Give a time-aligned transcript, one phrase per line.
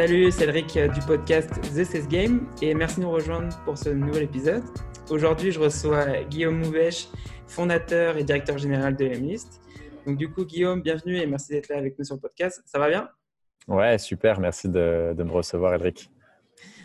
[0.00, 3.76] Salut, c'est Elric euh, du podcast The Cess Game et merci de nous rejoindre pour
[3.76, 4.62] ce nouvel épisode.
[5.10, 7.08] Aujourd'hui, je reçois Guillaume Mouvèche,
[7.46, 9.60] fondateur et directeur général de Lemlist.
[10.06, 12.62] Donc du coup, Guillaume, bienvenue et merci d'être là avec nous sur le podcast.
[12.64, 13.10] Ça va bien?
[13.68, 14.40] Ouais, super.
[14.40, 16.10] Merci de, me recevoir, Elric.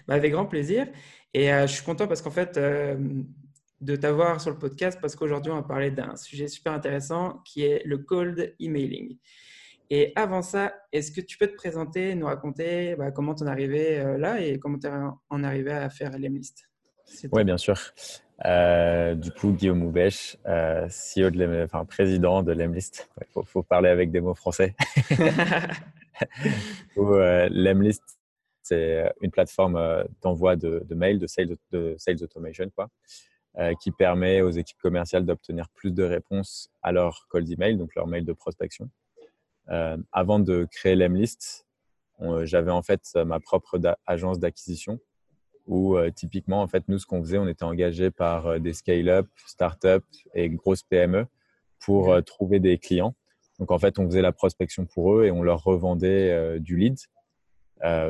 [0.09, 0.85] Bah, avec grand plaisir.
[1.33, 2.97] Et euh, je suis content parce qu'en fait, euh,
[3.79, 7.63] de t'avoir sur le podcast parce qu'aujourd'hui, on va parler d'un sujet super intéressant qui
[7.63, 9.17] est le cold emailing.
[9.89, 13.47] Et avant ça, est-ce que tu peux te présenter, nous raconter bah, comment tu es
[13.47, 14.91] arrivé euh, là et comment tu es
[15.29, 16.67] en arrivé à faire l'Emlist
[17.31, 17.79] Oui, bien sûr.
[18.45, 23.09] Euh, du coup, Guillaume Moubèche, euh, CEO de enfin, président de l'Emlist.
[23.21, 24.75] Il faut, parler avec des mots français.
[26.97, 28.03] L'Emlist,
[28.63, 32.89] c'est une plateforme d'envoi de, mails, de sales, de sales automation, quoi,
[33.79, 38.07] qui permet aux équipes commerciales d'obtenir plus de réponses à leur cold email, donc leur
[38.07, 38.89] mail de prospection.
[39.69, 41.65] Euh, avant de créer l'Emlist,
[42.43, 44.99] j'avais en fait ma propre agence d'acquisition
[45.67, 48.73] où euh, typiquement, en fait, nous, ce qu'on faisait, on était engagé par euh, des
[48.73, 51.25] scale-up, start-up et grosses PME
[51.79, 53.15] pour trouver des clients.
[53.59, 56.97] Donc, en fait, on faisait la prospection pour eux et on leur revendait du lead.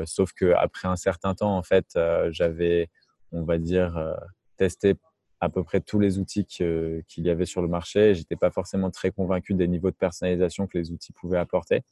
[0.06, 1.98] sauf qu'après un certain temps, en fait,
[2.30, 2.88] j'avais,
[3.32, 4.16] on va dire,
[4.56, 4.94] testé
[5.40, 8.14] à peu près tous les outils qu'il y avait sur le marché.
[8.14, 11.82] Je n'étais pas forcément très convaincu des niveaux de personnalisation que les outils pouvaient apporter.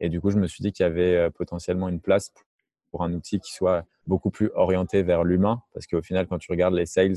[0.00, 2.32] Et du coup, je me suis dit qu'il y avait euh, potentiellement une place
[2.90, 5.62] pour un outil qui soit beaucoup plus orienté vers l'humain.
[5.72, 7.16] Parce qu'au final, quand tu regardes les sales,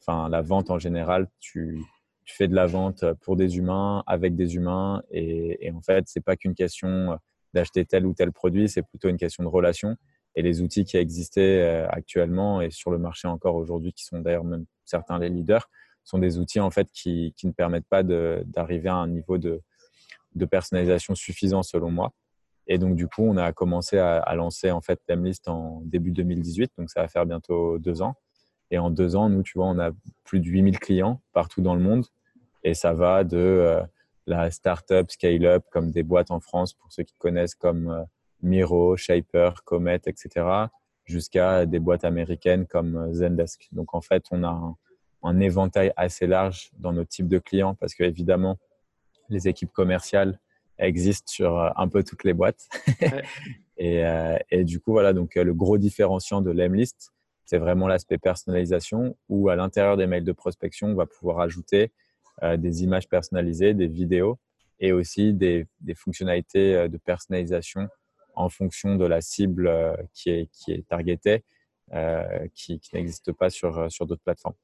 [0.00, 1.82] enfin la vente en général, tu,
[2.24, 5.02] fais de la vente pour des humains, avec des humains.
[5.12, 7.18] Et, en fait, ce n'est pas qu'une question
[7.54, 9.96] d'acheter tel ou tel produit, c'est plutôt une question de relation.
[10.34, 14.20] Et les outils qui existaient euh, actuellement et sur le marché encore aujourd'hui, qui sont
[14.20, 15.68] d'ailleurs même certains les leaders,
[16.04, 19.60] sont des outils en fait qui, qui ne permettent pas d'arriver à un niveau de,
[20.34, 22.12] de, personnalisation suffisant selon moi.
[22.68, 26.72] Et donc du coup, on a commencé à, lancer en fait Lemlist en début 2018,
[26.78, 28.14] donc ça va faire bientôt deux ans.
[28.70, 29.90] Et en deux ans, nous, tu vois, on a
[30.24, 32.04] plus de 8000 clients partout dans le monde.
[32.64, 33.82] Et ça va de euh,
[34.26, 38.02] la startup, scale-up, comme des boîtes en France, pour ceux qui connaissent, comme euh,
[38.42, 40.66] Miro, Shaper, Comet, etc.,
[41.06, 43.68] jusqu'à des boîtes américaines comme Zendesk.
[43.72, 44.76] Donc en fait, on a
[45.22, 48.58] un, éventail assez large dans nos types de clients parce que évidemment,
[49.28, 50.38] les équipes commerciales
[50.78, 52.68] existent sur euh, un peu toutes les boîtes.
[53.78, 57.12] Euh, et, du coup, voilà, donc euh, le gros différenciant de l'Emlist,
[57.44, 61.92] c'est vraiment l'aspect personnalisation où à l'intérieur des mails de prospection, on va pouvoir ajouter
[62.56, 64.38] des images personnalisées, des vidéos
[64.80, 67.90] et aussi des, des fonctionnalités de personnalisation
[68.36, 71.42] en fonction de la cible euh, qui est, qui est targetée,
[71.92, 74.54] euh, qui, n'existe pas sur, euh, sur d'autres plateformes.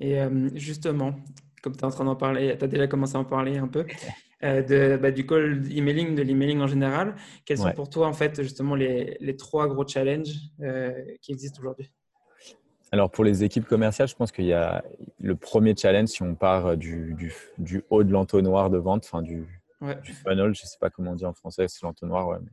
[0.00, 0.18] Et
[0.54, 1.14] justement,
[1.62, 3.68] comme tu es en train d'en parler, tu as déjà commencé à en parler un
[3.68, 3.86] peu,
[4.42, 7.16] de, bah, du call emailing, de l'emailing en général.
[7.46, 10.34] Quels sont pour toi, en fait, justement, les, les trois gros challenges
[11.22, 11.90] qui existent aujourd'hui?
[12.92, 14.84] Alors pour les équipes commerciales, je pense qu'il y a
[15.18, 19.22] le premier challenge si on part du, du, du haut de l'entonnoir de vente, enfin
[19.22, 19.48] du,
[19.94, 22.40] du funnel, je ne sais pas comment on dit en français, c'est l'entonnoir.
[22.40, 22.50] Mais,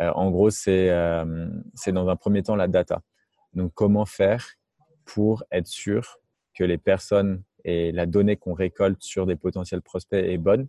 [0.00, 3.02] euh, en gros, euh, c'est dans un premier temps la data.
[3.54, 4.46] Donc, comment faire
[5.04, 6.18] pour être sûr
[6.54, 10.68] que les personnes et la donnée qu'on récolte sur des potentiels prospects est bonne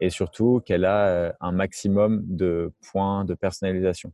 [0.00, 4.12] et surtout qu'elle a euh, un maximum de points de personnalisation.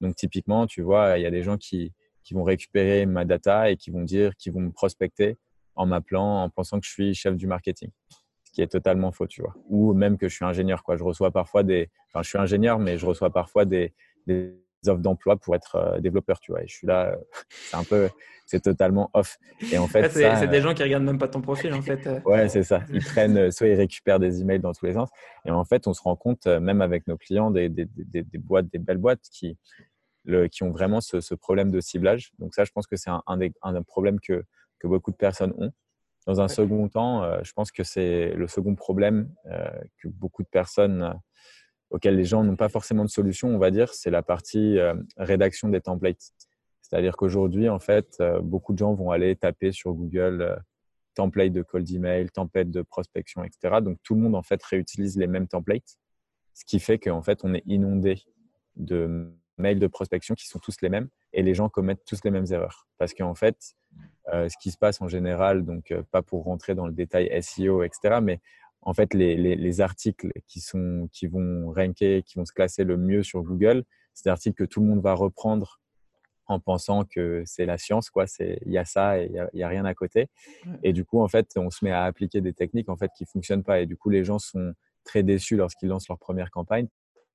[0.00, 3.70] Donc, typiquement, tu vois, il y a des gens qui, qui vont récupérer ma data
[3.70, 5.38] et qui vont dire, qui vont me prospecter
[5.74, 7.90] en m'appelant, en pensant que je suis chef du marketing
[8.54, 9.54] qui est totalement faux, tu vois.
[9.68, 10.96] Ou même que je suis ingénieur, quoi.
[10.96, 13.92] Je reçois parfois des, enfin, je suis ingénieur, mais je reçois parfois des,
[14.28, 14.54] des
[14.86, 16.62] offres d'emploi pour être euh, développeur, tu vois.
[16.62, 17.16] Et je suis là, euh,
[17.50, 18.08] c'est un peu,
[18.46, 19.38] c'est totalement off.
[19.72, 22.06] Et en fait, c'est des gens qui regardent même pas ton profil, en fait.
[22.06, 22.20] Euh.
[22.24, 22.82] ouais, c'est ça.
[22.92, 25.10] Ils prennent, soit ils récupèrent des emails dans tous les sens.
[25.44, 28.38] Et en fait, on se rend compte, même avec nos clients, des, des, des, des
[28.38, 29.58] boîtes, des belles boîtes qui,
[30.24, 32.30] le, qui ont vraiment ce, ce, problème de ciblage.
[32.38, 34.44] Donc ça, je pense que c'est un, un, des, un problème que,
[34.78, 35.72] que beaucoup de personnes ont.
[36.26, 39.68] Dans un second temps, euh, je pense que c'est le second problème euh,
[39.98, 41.12] que beaucoup de personnes euh,
[41.90, 44.78] auxquelles les gens n'ont pas forcément de solution, on va dire, c'est la partie
[45.16, 46.32] rédaction des templates.
[46.80, 50.60] C'est-à-dire qu'aujourd'hui, en fait, beaucoup de gens vont aller taper sur Google
[51.14, 53.76] template de cold email, template de prospection, etc.
[53.80, 55.98] Donc tout le monde en fait réutilise les mêmes templates,
[56.54, 58.20] ce qui fait qu'en fait on est inondé
[58.74, 62.30] de mails de prospection qui sont tous les mêmes et les gens commettent tous les
[62.30, 62.86] mêmes erreurs.
[62.98, 63.74] Parce qu'en fait,
[64.32, 67.30] euh, ce qui se passe en général, donc euh, pas pour rentrer dans le détail
[67.42, 68.40] SEO, etc., mais
[68.82, 72.98] en fait, les, les, articles qui, sont, qui vont ranker, qui vont se classer le
[72.98, 75.80] mieux sur Google, c'est des articles que tout le monde va reprendre
[76.46, 78.26] en pensant que c'est la science, quoi.
[78.40, 80.28] Il y a ça et il y, a rien à côté.
[80.82, 83.24] Et du coup, en fait, on se met à appliquer des techniques en fait qui
[83.24, 83.80] fonctionnent pas.
[83.80, 84.74] Et du coup, les gens sont
[85.04, 86.88] très déçus lorsqu'ils lancent leur première campagne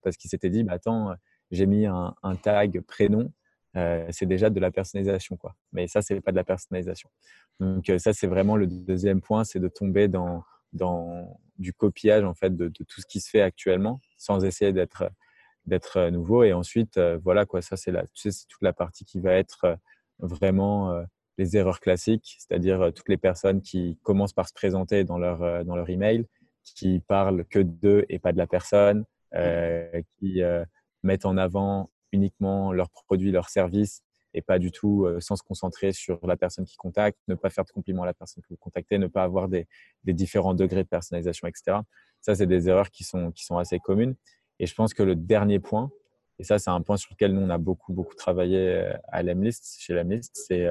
[0.04, 1.16] parce qu'ils s'étaient dit, bah, attends,
[1.52, 3.32] j'ai mis un, tag prénom,
[3.74, 5.38] c'est déjà de la personnalisation.
[5.38, 5.56] Quoi.
[5.72, 7.10] Mais ça, c'est pas de la personnalisation.
[7.60, 10.44] Donc ça, c'est vraiment le deuxième point, c'est de tomber dans,
[11.58, 15.10] du copiage en fait de, tout ce qui se fait actuellement, sans essayer d'être
[15.66, 16.44] d'être nouveau.
[16.44, 17.92] Et ensuite, voilà quoi, ça c'est
[18.48, 19.78] toute la partie qui va être
[20.20, 21.04] vraiment
[21.38, 25.76] les erreurs classiques, c'est-à-dire toutes les personnes qui commencent par se présenter dans leur dans
[25.76, 26.26] leur email,
[26.64, 29.06] qui parlent que d'eux et pas de la personne,
[30.20, 30.42] qui
[31.04, 34.04] mettent en avant uniquement leurs produits, leurs services
[34.34, 37.66] et pas du tout sans se concentrer sur la personne qui contacte, ne pas faire
[37.66, 39.68] de compliments à la personne que vous contactez, ne pas avoir des,
[40.06, 41.78] différents degrés de personnalisation, etc.
[42.22, 44.16] Ça, c'est des erreurs qui sont, assez communes.
[44.60, 45.90] Et je pense que le dernier point,
[46.38, 49.78] et ça, c'est un point sur lequel nous, on a beaucoup, beaucoup travaillé à Lemlist,
[49.80, 50.68] chez Lemlist, c'est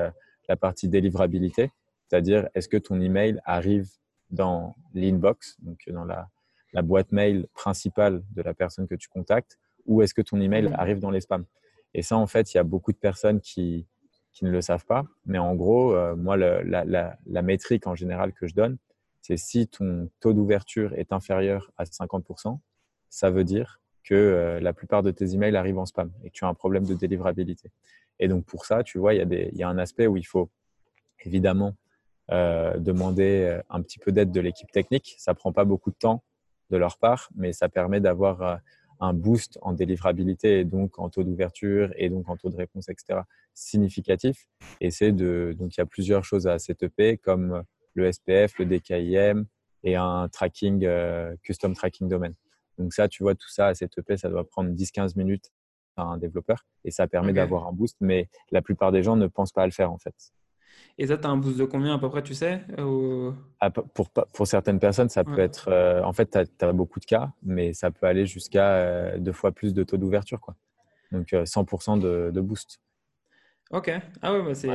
[0.48, 1.72] la partie délivrabilité.
[2.06, 3.88] C'est-à-dire, est-ce que ton email arrive
[4.31, 6.28] dans l'inbox, donc dans la,
[6.72, 9.58] la boîte mail principale de la personne que tu contactes,
[9.88, 10.75] ou est-ce que ton email mmh.
[10.75, 11.44] arrive dans les spams
[11.94, 13.88] Et ça, en fait, il y a beaucoup de personnes qui,
[14.38, 15.05] qui ne le savent pas.
[15.26, 18.79] Mais en gros, euh, moi, la, la, métrique en général que je donne,
[19.20, 22.58] c'est si ton taux d'ouverture est inférieur à 50%,
[23.11, 26.34] ça veut dire que euh, la plupart de tes emails arrivent en spam et que
[26.34, 27.73] tu as un problème de délivrabilité.
[28.20, 30.06] Et donc, pour ça, tu vois, il y a, des, il y a un aspect
[30.06, 30.50] où il faut
[31.25, 31.75] évidemment
[32.31, 35.17] euh, demander un petit peu d'aide de l'équipe technique.
[35.19, 36.23] Ça prend pas beaucoup de temps
[36.70, 38.61] de leur part, mais ça permet d'avoir
[39.00, 42.88] un boost en délivrabilité et donc en taux d'ouverture et donc en taux de réponse,
[42.88, 43.20] etc.
[43.54, 44.46] significatif.
[44.80, 47.62] Et c'est de, donc il y a plusieurs choses à setuper comme
[47.94, 49.44] le SPF, le DKIM
[49.84, 52.34] et un tracking, euh, custom tracking domaine.
[52.78, 55.50] Donc ça, tu vois, tout ça à setuper, ça doit prendre 10-15 minutes
[55.96, 59.26] à un développeur et ça permet d'avoir un boost, mais la plupart des gens ne
[59.26, 60.14] pensent pas à le faire en fait.
[60.98, 62.60] Et ça, tu as un boost de combien à peu près, tu sais
[63.60, 65.69] ah, pour, pour certaines personnes, ça peut être.
[65.69, 69.32] Euh, en fait, tu as, beaucoup de cas, mais ça peut aller jusqu'à euh, deux
[69.32, 70.40] fois plus de taux d'ouverture.
[70.40, 70.56] quoi.
[71.12, 72.80] Donc 100% euh, de, boost.
[73.70, 73.92] Ok.
[74.22, 74.70] Ah ouais, bah, c'est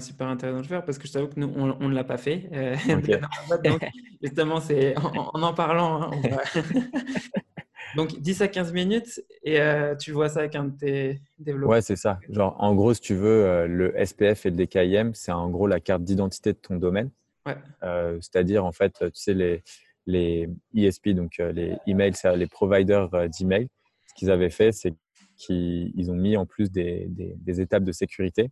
[0.00, 2.48] super intéressant de faire parce que je t'avoue que nous, on ne l'a pas fait.
[3.64, 3.86] donc,
[4.22, 6.10] justement, c'est en, en, parlant, hein,
[7.96, 11.70] Donc 10 à 15 minutes et euh, tu vois ça avec un de tes développeurs.
[11.70, 12.18] Ouais, c'est ça.
[12.28, 15.66] Genre, en gros, si tu veux, euh, le SPF et le DKIM, c'est en gros
[15.66, 17.10] la carte d'identité de ton domaine.
[17.46, 17.56] Ouais.
[17.82, 19.62] Euh, c'est-à-dire, en fait, tu sais, les,
[20.06, 23.08] les ESP, donc les emails, les providers
[23.38, 23.68] d'email,
[24.06, 24.94] ce qu'ils avaient fait, c'est
[25.36, 28.50] qu'ils ont mis en plus des, des, étapes de sécurité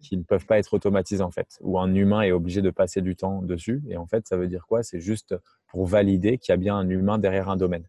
[0.00, 3.02] qui ne peuvent pas être automatisées en fait, où un humain est obligé de passer
[3.02, 3.82] du temps dessus.
[3.88, 4.82] Et en fait, ça veut dire quoi?
[4.82, 5.34] C'est juste
[5.68, 7.86] pour valider qu'il y a bien un humain derrière un domaine.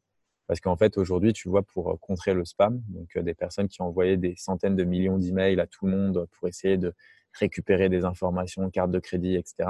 [0.50, 3.68] Parce qu'en fait, aujourd'hui, tu vois, pour euh, contrer le spam, donc euh, des personnes
[3.68, 6.92] qui envoyaient des centaines de millions d'emails à tout le monde pour essayer de
[7.34, 9.70] récupérer des informations, cartes de crédit, etc.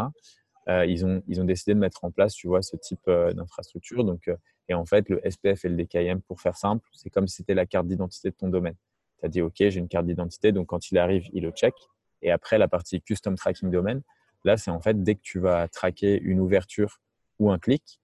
[0.69, 4.05] Euh, ils, ont, ils ont décidé de mettre en place, tu vois, ce type d'infrastructure.
[4.05, 4.31] Donc,
[4.69, 7.55] et en fait, le SPF et le DKIM, pour faire simple, c'est comme si c'était
[7.55, 8.75] la carte d'identité de ton domaine.
[9.19, 11.73] Tu as dit, OK, j'ai une carte d'identité, donc quand il arrive, il le check.
[12.21, 13.99] Et après, la partie Custom Tracking Domain,
[14.45, 17.01] là, c'est en fait dès que tu vas traquer une ouverture
[17.37, 17.99] ou un clic,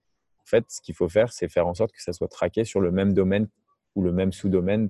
[0.46, 2.80] en fait, ce qu'il faut faire, c'est faire en sorte que ça soit traqué sur
[2.80, 3.48] le même domaine
[3.96, 4.90] ou le même sous-domaine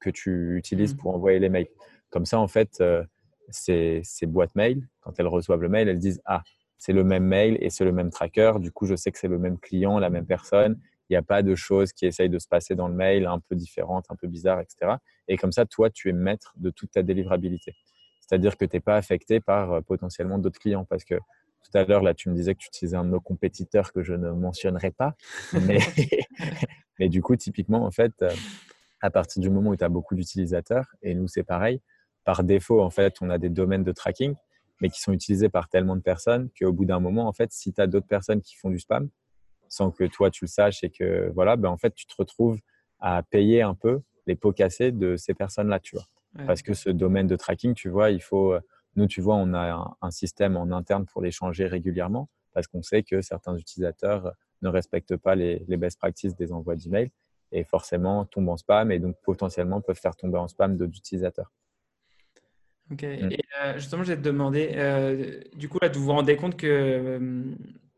[0.00, 0.98] que tu utilises mmh.
[0.98, 1.66] pour envoyer les mails.
[2.10, 3.02] Comme ça, en fait, euh,
[3.50, 6.42] ces, boîtes mail, quand elles reçoivent le mail, elles disent Ah,
[6.78, 8.52] c'est le même mail et c'est le même tracker.
[8.60, 10.78] Du coup, je sais que c'est le même client, la même personne.
[11.08, 13.40] Il n'y a pas de choses qui essayent de se passer dans le mail un
[13.40, 14.92] peu différentes, un peu bizarres, etc.
[15.28, 17.74] Et comme ça, toi, tu es maître de toute ta délivrabilité.
[18.20, 21.16] C'est-à-dire que tu n'es pas affecté par euh, potentiellement d'autres clients parce que
[21.74, 24.02] tout à l'heure, là, tu me disais que tu utilisais un de nos compétiteurs que
[24.02, 25.14] je ne mentionnerai pas.
[25.52, 25.78] Mais,
[27.00, 28.30] mais du coup, typiquement, en fait, euh,
[29.00, 31.80] à partir du moment où tu as beaucoup d'utilisateurs, et nous, c'est pareil,
[32.24, 34.34] par défaut, en fait, on a des domaines de tracking,
[34.80, 37.72] mais qui sont utilisés par tellement de personnes qu'au bout d'un moment, en fait, si
[37.72, 39.08] tu as d'autres personnes qui font du spam,
[39.68, 42.60] sans que toi, tu le saches et que, voilà, ben, en fait, tu te retrouves
[43.00, 46.06] à payer un peu les pots cassés de ces personnes-là, tu vois.
[46.46, 48.60] Parce que ce domaine de tracking, tu vois, il faut euh,
[48.96, 52.82] nous, tu vois, on a un, système en interne pour les changer régulièrement parce qu'on
[52.82, 54.32] sait que certains utilisateurs
[54.62, 57.10] ne respectent pas les, best practices des envois d'email
[57.52, 61.52] et forcément tombent en spam et donc potentiellement peuvent faire tomber en spam d'autres utilisateurs.
[62.90, 63.02] Ok.
[63.02, 63.32] Mm.
[63.32, 66.56] Et euh, justement, je vais te demander, euh, du coup, là, vous vous rendez compte
[66.56, 67.54] que euh,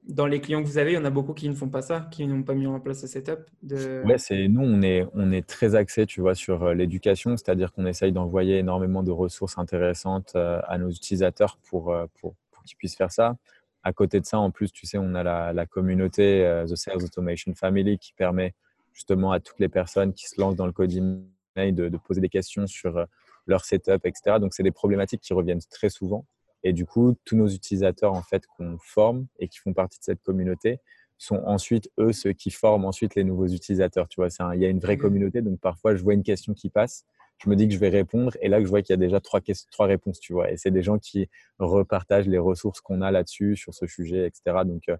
[0.06, 1.82] dans les clients que vous avez, il y en a beaucoup qui ne font pas
[1.82, 4.02] ça, qui n'ont pas mis en place ce setup de...
[4.04, 7.72] Ouais, c'est nous, on est, on est très axé, tu vois, sur euh, l'éducation, c'est-à-dire
[7.72, 12.62] qu'on essaye d'envoyer énormément de ressources intéressantes euh, à nos utilisateurs pour, euh, pour, pour
[12.62, 13.36] qu'ils puissent faire ça.
[13.82, 17.54] À côté de ça, en plus, tu sais, on a la, communauté The Sales Automation
[17.54, 18.52] Family qui permet
[18.92, 22.28] justement à toutes les personnes qui se lancent dans le code de, de poser des
[22.28, 23.06] questions sur
[23.46, 24.38] leur setup, etc.
[24.40, 26.26] Donc, c'est des problématiques qui reviennent très souvent.
[26.66, 30.04] Et du coup, tous nos utilisateurs en fait qu'on forme et qui font partie de
[30.04, 30.80] cette communauté
[31.16, 34.08] sont ensuite eux ceux qui forment ensuite les nouveaux utilisateurs.
[34.08, 35.42] Tu vois, il y a une vraie communauté.
[35.42, 37.06] Donc parfois, je vois une question qui passe,
[37.38, 39.20] je me dis que je vais répondre et là, je vois qu'il y a déjà
[39.20, 40.18] trois, trois réponses.
[40.18, 41.28] Tu vois, et c'est des gens qui
[41.60, 44.64] repartagent les ressources qu'on a là-dessus sur ce sujet, etc.
[44.64, 44.96] Donc, euh,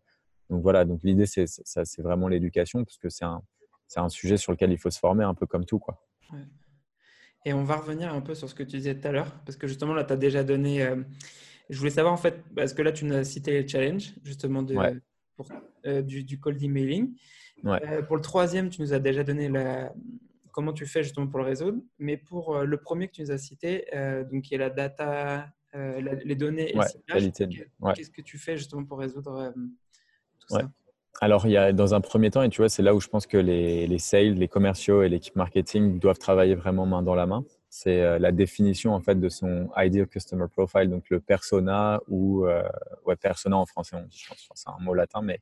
[0.50, 0.84] donc voilà.
[0.84, 3.42] Donc l'idée, c'est ça, c'est vraiment l'éducation parce que c'est un,
[3.88, 6.00] c'est un sujet sur lequel il faut se former un peu comme tout, quoi.
[7.44, 9.56] Et on va revenir un peu sur ce que tu disais tout à l'heure, parce
[9.56, 10.82] que justement, là, tu as déjà donné.
[10.82, 11.02] Euh,
[11.68, 14.62] je voulais savoir, en fait, parce que là, tu nous as cité les challenges, justement,
[14.62, 14.76] de,
[15.36, 15.48] pour,
[15.86, 17.14] euh, du, du, cold emailing.
[17.64, 19.92] Euh, pour le troisième, tu nous as déjà donné la,
[20.52, 21.78] comment tu fais justement pour le résoudre.
[21.98, 23.86] Mais pour le premier que tu nous as cité,
[24.30, 28.98] donc qui est la data, les données et le qu'est-ce que tu fais justement pour
[28.98, 29.52] résoudre
[30.38, 30.70] tout ça?
[31.20, 33.08] Alors, il y a, dans un premier temps, et tu vois, c'est là où je
[33.08, 37.14] pense que les, les sales, les commerciaux et l'équipe marketing doivent travailler vraiment main dans
[37.14, 37.44] la main.
[37.68, 42.46] C'est euh, la définition en fait de son ideal customer profile, donc le persona ou
[42.46, 42.62] euh,
[43.04, 45.40] ouais, persona en français, on dit, je pense, c'est un mot latin, mais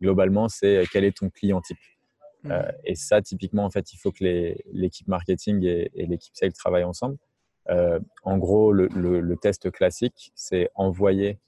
[0.00, 1.78] globalement, c'est euh, quel est ton client type?
[2.42, 2.50] Mmh.
[2.50, 4.24] Euh, et ça, typiquement, en fait, il faut que
[4.72, 7.18] l'équipe marketing et, et l'équipe sales travaillent ensemble.
[7.68, 11.38] Euh, en gros, le, le, le test classique, c'est envoyer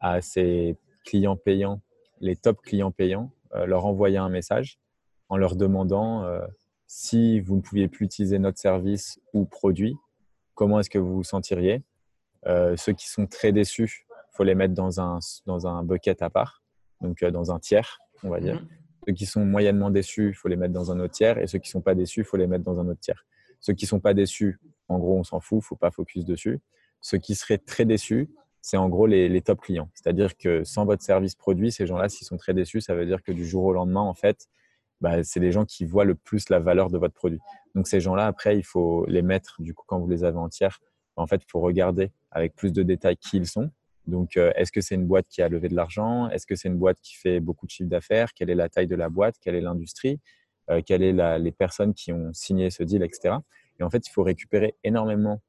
[0.00, 1.80] à ses clients payants
[2.22, 3.30] les top clients payants,
[3.66, 4.78] leur envoyer un message
[5.28, 6.24] en leur demandant
[6.94, 9.96] si vous ne pouviez plus utiliser notre service ou produit,
[10.54, 11.82] comment est-ce que vous vous sentiriez?
[12.46, 16.20] Euh, ceux qui sont très déçus, il faut les mettre dans un, dans un bucket
[16.20, 16.62] à part,
[17.00, 18.60] donc dans un tiers, on va dire.
[18.60, 18.68] Mhm.
[19.06, 21.38] Ceux qui sont moyennement déçus, il faut les mettre dans un autre tiers.
[21.38, 23.24] Et ceux qui ne sont pas déçus, il faut les mettre dans un autre tiers.
[23.58, 25.90] Ceux qui ne sont pas déçus, en gros, on s'en fout, il ne faut pas
[25.90, 26.60] focus dessus.
[27.00, 28.28] Ceux qui seraient très déçus,
[28.60, 29.88] c'est en gros les, top clients.
[29.94, 33.22] C'est-à-dire que sans votre service produit, ces gens-là, s'ils sont très déçus, ça veut dire
[33.22, 34.46] que du jour au lendemain, en fait,
[35.02, 37.40] bah, c'est les gens qui voient le plus la valeur de votre produit.
[37.74, 40.78] Donc ces gens-là, après, il faut les mettre, du coup, quand vous les avez entières,
[41.16, 43.70] en fait, il faut regarder avec plus de détails qui ils sont.
[44.06, 46.28] Donc, euh, est-ce que c'est une boîte qui a levé de l'argent?
[46.30, 48.32] Est-ce que c'est une boîte qui fait beaucoup de chiffre d'affaires?
[48.32, 49.36] Quelle est la taille de la boîte?
[49.40, 50.20] Quelle est l'industrie?
[50.70, 53.36] Euh, Quelles sont les personnes qui ont signé ce deal, etc.
[53.80, 55.40] Et en fait, il faut récupérer énormément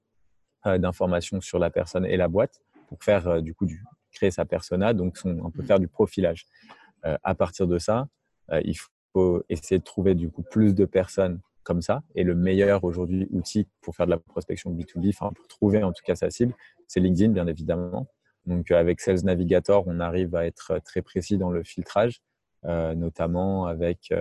[0.65, 4.45] euh, d'informations sur la personne et la boîte pour faire du coup du, créer sa
[4.45, 5.65] persona, donc on peut mmh.
[5.65, 6.45] faire du profilage.
[7.01, 8.07] À partir de ça,
[8.63, 8.77] il
[9.13, 12.03] faut essayer de trouver du coup plus de personnes comme ça.
[12.15, 15.93] Et le meilleur aujourd'hui outil pour faire de la prospection B2B, enfin pour trouver en
[15.93, 16.53] tout cas sa cible,
[16.87, 18.07] c'est LinkedIn bien évidemment.
[18.45, 22.21] Donc avec Sales Navigator, on arrive à être très précis dans le filtrage,
[22.63, 24.13] notamment avec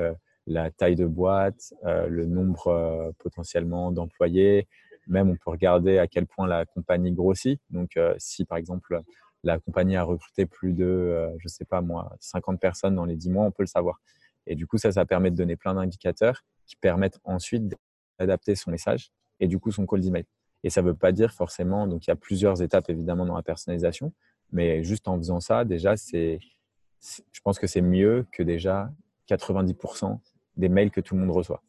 [0.46, 4.68] la taille de boîte, le nombre potentiellement d'employés,
[5.06, 7.60] même, on peut regarder à quel point la compagnie grossit.
[7.70, 9.00] Donc, euh, si par exemple
[9.44, 13.16] la compagnie a recruté plus de, euh, je sais pas moi, 50 personnes dans les
[13.16, 14.00] 10 mois, on peut le savoir.
[14.46, 17.74] Et du coup, ça, ça permet de donner plein d'indicateurs qui permettent ensuite
[18.18, 20.24] d'adapter son message et du coup son call d'email.
[20.64, 23.36] Et ça ne veut pas dire forcément, donc il y a plusieurs étapes évidemment dans
[23.36, 24.12] la personnalisation,
[24.52, 26.38] mais juste en faisant ça, déjà, c'est,
[27.00, 28.92] je pense que c'est mieux que déjà
[29.28, 30.18] 90%
[30.56, 31.62] des mails que tout le monde reçoit.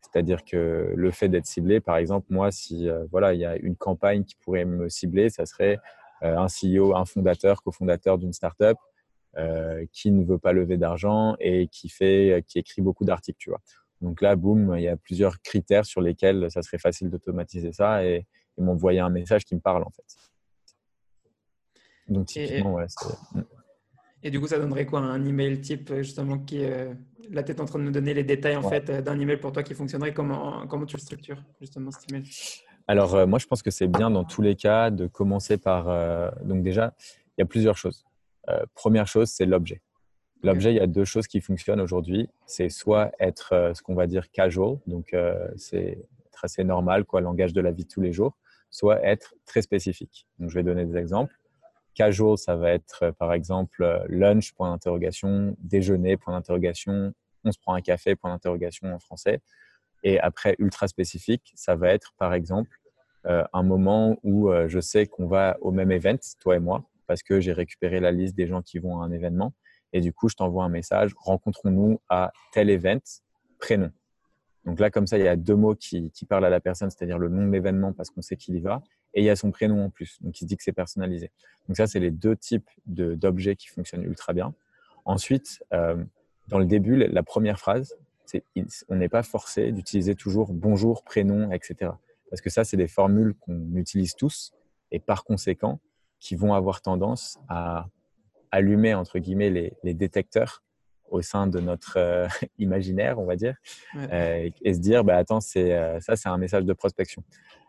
[0.00, 3.56] C'est-à-dire que le fait d'être ciblé, par exemple, moi, si euh, voilà, il y a
[3.56, 5.78] une campagne qui pourrait me cibler, ça serait
[6.22, 8.76] euh, un CEO, un fondateur, cofondateur d'une startup
[9.36, 13.50] euh, qui ne veut pas lever d'argent et qui fait, qui écrit beaucoup d'articles, tu
[13.50, 13.60] vois.
[14.00, 18.04] Donc là, boum, il y a plusieurs critères sur lesquels ça serait facile d'automatiser ça
[18.04, 18.26] et,
[18.58, 20.04] m'envoyer un message qui me parle en fait.
[22.08, 22.84] Donc typiquement, ouais.
[24.22, 26.92] Et du coup, ça donnerait quoi Un email type, euh, justement, qui euh,
[27.30, 29.52] la tête en train de nous donner les détails en fait euh, d'un email pour
[29.52, 30.12] toi qui fonctionnerait?
[30.12, 32.28] Comment, comment tu le structures, justement, cet email?
[32.86, 35.84] Alors, moi, je pense que c'est bien dans tous les cas de commencer par.
[36.42, 36.92] donc, déjà,
[37.38, 38.04] il y a plusieurs choses.
[38.74, 39.82] Première chose, c'est l'objet.
[40.42, 42.28] L'objet, il y a deux choses qui fonctionnent aujourd'hui.
[42.46, 45.14] C'est soit être ce qu'on va dire casual, donc
[45.56, 48.36] c'est être assez normal, quoi, langage de la vie de tous les jours,
[48.70, 50.26] soit être très spécifique.
[50.38, 51.34] Donc, je vais donner des exemples.
[51.94, 57.12] Casual, ça va être euh, par exemple euh, lunch, point d'interrogation, déjeuner, point d'interrogation,
[57.44, 59.40] on se prend un café, point d'interrogation en français.
[60.02, 62.78] Et après, ultra spécifique, ça va être par exemple
[63.26, 67.24] euh, un moment où je sais qu'on va au même event, toi et moi, parce
[67.24, 69.52] que j'ai récupéré la liste des gens qui vont à un événement.
[69.92, 73.00] Et du coup, je t'envoie un message, rencontrons-nous à tel event,
[73.58, 73.90] prénom.
[74.64, 77.18] Donc là, comme ça, il y a deux mots qui, parlent à la personne, c'est-à-dire
[77.18, 78.80] le nom de l'événement parce qu'on sait qu'il y va,
[79.12, 80.22] et il y a son prénom en plus.
[80.22, 81.32] Donc il se dit que c'est personnalisé.
[81.66, 84.54] Donc ça, c'est les deux types d'objets qui fonctionnent ultra bien.
[85.04, 85.96] Ensuite, euh,
[86.46, 87.96] dans le début, la première phrase,
[88.88, 91.90] on n'est pas forcé d'utiliser toujours bonjour, prénom, etc.
[92.30, 94.52] Parce que ça, c'est des formules qu'on utilise tous
[94.92, 95.80] et par conséquent,
[96.20, 97.86] qui vont avoir tendance à
[98.50, 100.62] allumer, entre guillemets, les, les détecteurs
[101.08, 103.56] au sein de notre euh, imaginaire, on va dire,
[103.96, 107.24] euh, et se dire, bah, attends, c'est, euh, ça, c'est un message de prospection.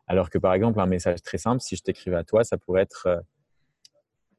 [0.08, 2.82] Alors que par exemple, un message très simple, si je t'écrivais à toi, ça pourrait
[2.82, 3.24] être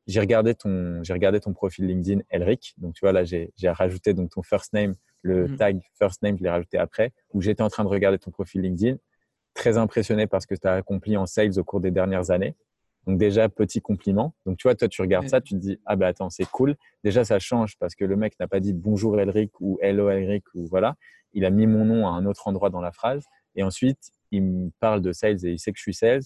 [0.07, 2.75] j'ai regardé ton, j'ai regardé ton profil LinkedIn, Elric.
[2.79, 5.57] Donc, tu vois, là, j'ai, rajouté donc ton first name, le mhm.
[5.57, 8.63] tag first name, je l'ai rajouté après, où j'étais en train de regarder ton profil
[8.63, 8.97] LinkedIn.
[9.55, 12.57] Très impressionné parce que tu as accompli en sales au cours des dernières années.
[13.07, 14.35] Donc déjà, petit compliment.
[14.47, 16.77] Donc tu vois, toi, tu regardes ça, tu te dis, ah ben attends, c'est cool.
[17.03, 20.45] Déjà, ça change parce que le mec n'a pas dit bonjour Elric ou hello Elric
[20.55, 20.95] ou voilà.
[21.33, 23.25] Il a mis mon nom à un autre endroit dans la phrase.
[23.55, 26.23] Et ensuite, il me parle de sales et il sait que je suis sales.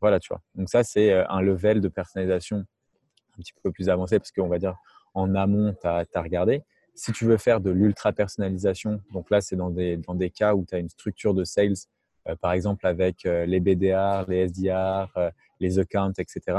[0.00, 0.42] Voilà, tu vois.
[0.54, 4.48] Donc ça, c'est euh, un level de personnalisation un petit peu plus avancé parce qu'on
[4.48, 4.76] va dire
[5.14, 6.62] en amont, tu as, regardé.
[6.94, 10.54] Si tu veux faire de l'ultra personnalisation, donc là, c'est dans des, dans des cas
[10.54, 11.74] où tu as une structure de sales,
[12.34, 15.08] par exemple avec euh, les BDR, les SDR,
[15.60, 16.58] les accounts, etc.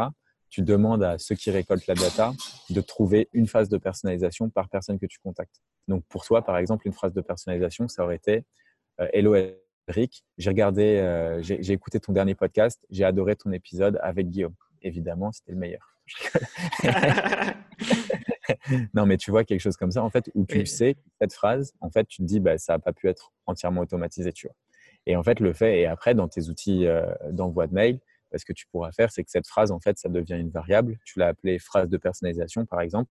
[0.50, 2.32] Tu demandes à ceux qui récoltent la data
[2.70, 5.62] de trouver une phase de personnalisation par personne que tu contactes.
[5.88, 8.46] Donc pour toi, par exemple, une phrase de personnalisation, ça aurait été
[9.14, 9.36] Hello
[9.88, 14.56] Rick, j'ai regardé, euh, j'ai écouté ton dernier podcast, j'ai adoré ton épisode avec Guillaume.
[14.82, 15.94] Évidemment, c'était le meilleur.
[18.94, 21.74] non, mais tu vois quelque chose comme ça, en fait, où tu sais cette phrase,
[21.80, 24.56] en fait, tu te dis, bah, ça n'a pas pu être entièrement automatisé, tu vois.
[25.08, 28.00] Et en fait, le fait, et après, dans tes outils euh, d'envoi de mail,
[28.36, 31.00] ce que tu pourras faire, c'est que cette phrase, en fait, ça devient une variable.
[31.06, 33.10] Tu l'as appelée phrase de personnalisation, par exemple.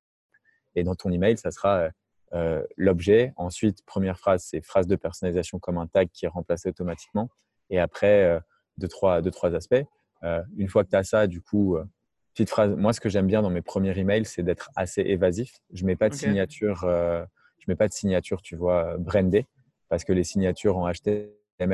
[0.75, 1.91] Et dans ton email, ça sera euh,
[2.35, 3.33] euh, l'objet.
[3.37, 7.31] Ensuite, première phrase, c'est phrase de personnalisation comme un tag qui est remplacé automatiquement.
[7.71, 8.41] Et après, euh,
[8.76, 9.83] deux, trois, deux, trois aspects.
[10.23, 11.79] Euh, une fois que tu as ça, du coup,
[12.35, 12.75] petite phrase.
[12.76, 15.61] Moi, ce que j'aime bien dans mes premiers emails, c'est d'être assez évasif.
[15.73, 19.47] Je mets pas de signature, je mets pas de signature, tu vois, brandée,
[19.88, 21.31] parce que les signatures en HTML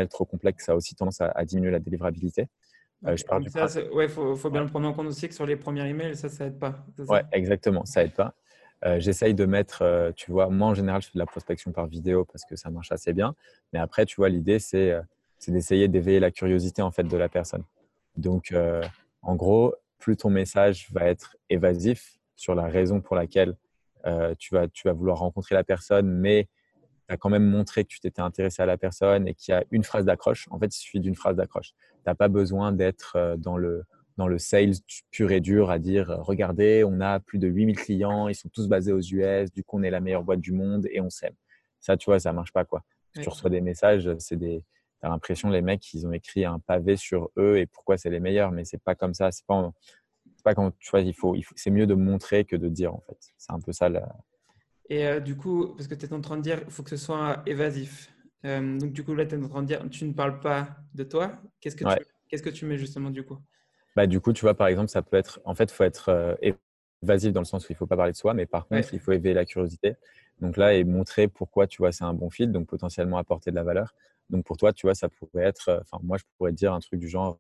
[0.08, 2.48] trop complexes, ça a aussi tendance à, diminuer la délivrabilité.
[3.02, 3.44] je parle
[3.92, 6.28] ouais, faut, faut, bien le prendre en compte aussi que sur les premiers emails, ça,
[6.28, 6.84] ça aide pas.
[7.08, 8.34] Ouais, exactement, ça aide pas.
[8.84, 11.70] Euh, j'essaye de mettre, euh, tu vois, moi en général, je fais de la prospection
[11.70, 13.34] par vidéo parce que ça marche assez bien.
[13.72, 15.02] Mais après, tu vois, l'idée, c'est euh,
[15.46, 17.64] d'essayer d'éveiller la curiosité en fait de la personne.
[18.16, 18.54] Donc,
[19.22, 23.56] en gros, plus ton message va être évasif sur la raison pour laquelle
[24.38, 26.46] tu, vas, tu vas vouloir rencontrer la personne, mais
[27.12, 29.54] tu as quand même montré que tu t'étais intéressé à la personne et qu'il y
[29.54, 30.48] a une phrase d'accroche.
[30.50, 31.72] En fait, il suffit d'une phrase d'accroche.
[31.72, 33.84] Tu n'as pas besoin d'être dans le
[34.18, 34.74] dans le sales
[35.10, 38.50] pur et dur à dire euh, regardez, on a plus de 8000 clients, ils sont
[38.50, 41.08] tous basés aux US, du coup on est la meilleure boîte du monde et on
[41.08, 41.34] s'aime.
[41.80, 42.84] Ça, tu vois, ça marche pas quoi.
[43.14, 44.64] tu reçois des messages, c'est des
[45.00, 48.20] as l'impression les mecs ils ont écrit un pavé sur eux et pourquoi c'est les
[48.20, 49.32] meilleurs, mais c'est pas comme ça.
[49.32, 49.72] C'est pas,
[50.44, 52.94] pas quand tu vois, il faut, il faut c'est mieux de montrer que de dire
[52.94, 53.18] en fait.
[53.38, 53.88] C'est un peu ça.
[53.88, 54.14] Là.
[54.88, 56.90] Et euh, du coup, parce que tu es en train de dire, il faut que
[56.90, 58.12] ce soit évasif.
[58.44, 60.76] Euh, donc du coup là, tu es en train de dire, tu ne parles pas
[60.94, 61.38] de toi.
[61.60, 63.38] Qu'est-ce que tu, qu'est-ce que tu mets justement du coup?
[63.94, 65.40] Bah, du coup, tu vois, par exemple, ça peut être.
[65.44, 66.34] En fait, il faut être euh,
[67.02, 68.92] évasif dans le sens où il ne faut pas parler de soi, mais par contre,
[68.94, 69.96] il faut éveiller la curiosité.
[70.40, 73.56] Donc là, et montrer pourquoi, tu vois, c'est un bon fil, donc potentiellement apporter de
[73.56, 73.94] la valeur.
[74.30, 75.82] Donc pour toi, tu vois, ça pourrait être.
[75.82, 77.38] Enfin, moi, je pourrais dire un truc du genre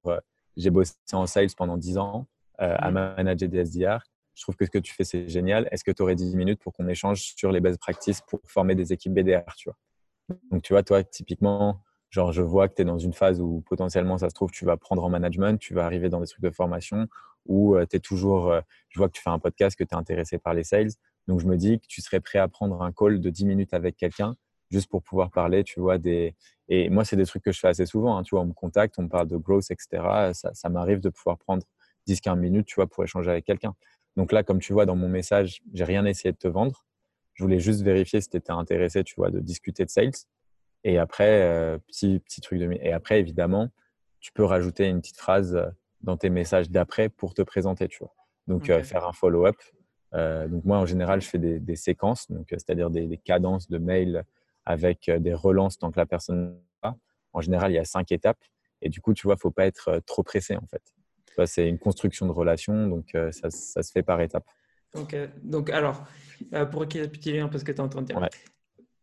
[0.58, 2.26] j'ai bossé en sales pendant 10 ans,
[2.58, 2.94] à mmh.
[3.16, 4.04] manager des SDR.
[4.34, 5.68] Je trouve que ce que tu fais, c'est génial.
[5.70, 8.74] Est-ce que tu aurais 10 minutes pour qu'on échange sur les best practices pour former
[8.74, 10.38] des équipes BDR, tu vois?
[10.50, 13.62] Donc, tu vois, toi, typiquement, Genre, je vois que tu es dans une phase où
[13.66, 16.42] potentiellement, ça se trouve, tu vas prendre en management, tu vas arriver dans des trucs
[16.42, 17.08] de formation,
[17.46, 19.94] ou euh, tu es toujours, euh, je vois que tu fais un podcast, que tu
[19.94, 20.90] es intéressé par les sales.
[21.26, 23.72] Donc, je me dis que tu serais prêt à prendre un call de 10 minutes
[23.72, 24.36] avec quelqu'un
[24.70, 26.34] juste pour pouvoir parler, tu vois, des...
[26.68, 28.52] Et moi, c'est des trucs que je fais assez souvent, hein, tu vois, on me
[28.52, 30.32] contacte, on me parle de growth, etc.
[30.34, 31.62] Ça, ça m'arrive de pouvoir prendre
[32.08, 33.74] 10-15 minutes, tu vois, pour échanger avec quelqu'un.
[34.16, 36.84] Donc là, comme tu vois dans mon message, j'ai rien essayé de te vendre.
[37.34, 40.12] Je voulais juste vérifier si tu étais intéressé, tu vois, de discuter de sales.
[40.84, 42.70] Et après, euh, petit, petit truc de.
[42.80, 43.70] Et après, évidemment,
[44.20, 45.66] tu peux rajouter une petite phrase euh,
[46.00, 48.14] dans tes messages d'après pour te présenter, tu vois.
[48.48, 49.56] Donc, euh, faire un follow-up.
[50.12, 53.78] donc, moi, en général, je fais des, des séquences, donc c'est-à-dire des, des, cadences de
[53.78, 54.24] mails
[54.66, 56.96] avec des relances tant que la personne pas.
[57.32, 58.44] En général, il y a cinq étapes.
[58.82, 60.82] Et du coup, tu vois, il ne faut pas être trop pressé, en fait.
[61.46, 64.48] C'est une construction de relation, donc ça, ça, se fait par étapes.
[65.42, 66.04] Donc alors,
[66.70, 68.28] pour récapituler parce que tu es en train de dire,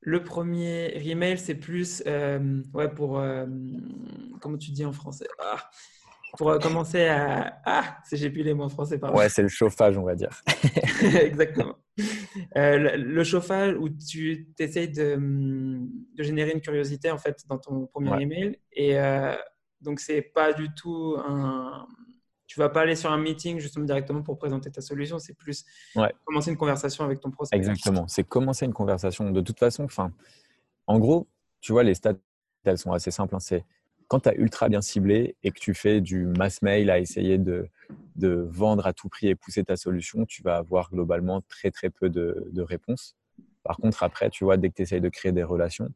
[0.01, 3.45] le premier email, c'est plus euh, ouais, pour, euh,
[4.39, 5.27] comment tu dis en français?
[5.39, 5.69] Ah,
[6.37, 7.59] Pour euh, commencer à...
[7.65, 9.17] Ah, j'ai plus les mots en français, pardon.
[9.17, 10.41] Ouais, c'est le chauffage, on va dire.
[11.21, 11.75] Exactement.
[12.55, 18.21] le, chauffage où tu essayes de, de, générer une curiosité, en fait, dans ton premier
[18.21, 18.57] email.
[18.71, 18.97] Et
[19.81, 21.87] donc, c'est pas du tout un
[22.49, 25.19] tu vas pas aller sur un meeting justement directement pour présenter ta solution.
[25.19, 25.63] C'est plus
[26.25, 27.55] commencer une conversation avec ton prospect.
[27.55, 28.07] Exactement.
[28.07, 29.29] C'est commencer une conversation.
[29.29, 30.11] De toute façon, enfin,
[30.87, 31.27] en gros,
[31.61, 32.15] tu vois, les stats,
[32.63, 33.35] elles sont assez simples.
[33.35, 33.39] Hein.
[33.39, 33.65] C'est
[34.07, 37.37] quand tu as ultra bien ciblé et que tu fais du mass mail à essayer
[37.37, 37.69] de,
[38.15, 41.91] de, vendre à tout prix et pousser ta solution, tu vas avoir globalement très, très
[41.91, 43.15] peu de, de réponses.
[43.61, 45.87] Par contre, après, tu vois, dès que tu essayes de créer des relations,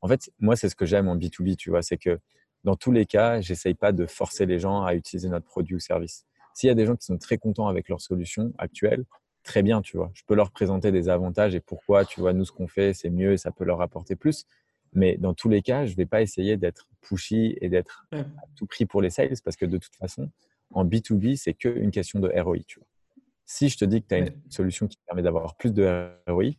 [0.00, 2.18] en fait, moi, c'est ce que j'aime en B2B, tu vois, c'est que
[2.64, 5.80] dans tous les cas, j'essaye pas de forcer les gens à utiliser notre produit ou
[5.80, 6.26] service.
[6.54, 9.04] S'il y a des gens qui sont très contents avec leur solution actuelle,
[9.42, 10.10] très bien, tu vois.
[10.14, 13.10] Je peux leur présenter des avantages et pourquoi, tu vois, nous, ce qu'on fait, c'est
[13.10, 14.44] mieux et ça peut leur apporter plus.
[14.92, 18.24] Mais dans tous les cas, je ne vais pas essayer d'être pushy et d'être à
[18.56, 20.30] tout prix pour les sales parce que de toute façon,
[20.70, 22.86] en B2B, c'est qu'une question de ROI, tu vois.
[23.44, 26.52] Si je te dis que tu as une solution qui permet d'avoir plus de ROI,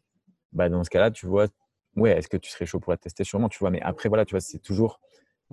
[0.51, 1.47] bah dans ce cas-là, tu vois,
[1.95, 3.23] ouais, est-ce que tu serais chaud pour la tester?
[3.23, 3.69] Sûrement, tu vois.
[3.69, 4.99] Mais après, voilà, tu vois, c'est toujours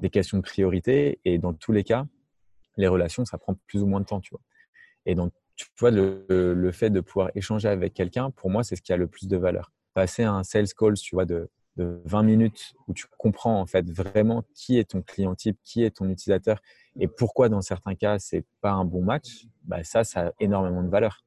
[0.00, 1.20] des questions de priorité.
[1.24, 2.06] Et dans tous les cas,
[2.76, 4.42] les relations, ça prend plus ou moins de temps, tu vois.
[5.06, 8.82] Et donc, tu vois, le, fait de pouvoir échanger avec quelqu'un, pour moi, c'est ce
[8.82, 9.72] qui a le plus de valeur.
[9.94, 13.90] Passer un sales call, tu vois, de, de 20 minutes où tu comprends en fait
[13.90, 16.60] vraiment qui est ton client type, qui est ton utilisateur
[16.98, 20.82] et pourquoi dans certains cas c'est pas un bon match, bah, ça, ça a énormément
[20.82, 21.24] de valeur.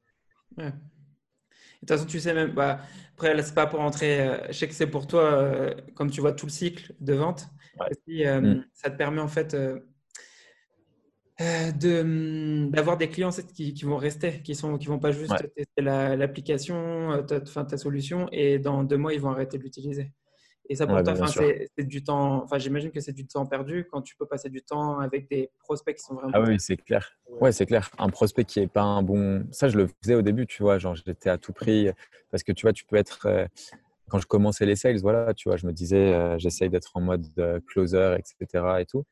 [1.84, 2.80] De toute façon, tu sais même, bah,
[3.14, 6.10] après, là, c'est pas pour entrer, euh, je sais que c'est pour toi, euh, comme
[6.10, 7.50] tu vois tout le cycle de vente,
[8.10, 8.66] euh, mm.
[8.74, 9.54] ça te permet en fait
[11.44, 15.82] de, d'avoir des clients qui, qui, vont rester, qui ne qui vont pas juste tester
[15.82, 20.14] l'application, ta, ta solution, et dans deux mois, ils vont arrêter de l'utiliser.
[20.70, 22.44] Et ça, pour toi, c'est du temps.
[22.44, 25.52] Enfin, j'imagine que c'est du temps perdu quand tu peux passer du temps avec des
[25.60, 26.32] prospects qui sont vraiment.
[26.34, 27.12] Ah oui, c'est clair.
[27.30, 27.90] Ouais, c'est clair.
[27.98, 29.46] Un prospect qui est pas un bon.
[29.52, 30.80] Ça, je le faisais au début, tu vois.
[30.80, 31.90] Genre, j'étais à tout prix
[32.32, 33.26] parce que tu vois, tu peux être.
[33.26, 33.46] Euh,
[34.10, 37.02] quand je commençais les sales, voilà, tu vois, je me disais, euh, j'essaye d'être en
[37.02, 38.66] mode euh, closer, etc.
[38.80, 39.04] et tout.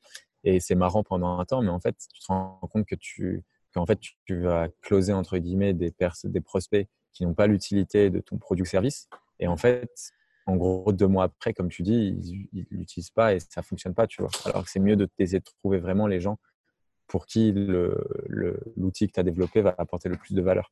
[0.43, 3.43] Et c'est marrant pendant un temps, mais en fait, tu te rends compte que tu,
[3.73, 5.93] qu'en fait, tu vas closer entre guillemets des,
[6.25, 9.09] des prospects qui n'ont pas l'utilité de ton produit ou service.
[9.39, 10.13] Et en fait,
[10.45, 12.17] en gros, deux mois après, comme tu dis,
[12.51, 14.31] ils ne l'utilisent pas et ça ne fonctionne pas, tu vois.
[14.45, 16.39] Alors que c'est mieux de d'essayer de trouver vraiment les gens
[17.07, 20.71] pour qui l'outil que tu as développé va apporter le plus de valeur.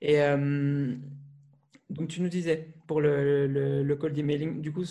[0.00, 0.96] Et euh,
[1.90, 4.84] donc, tu nous disais, pour le, le, call d'emailing, du coup,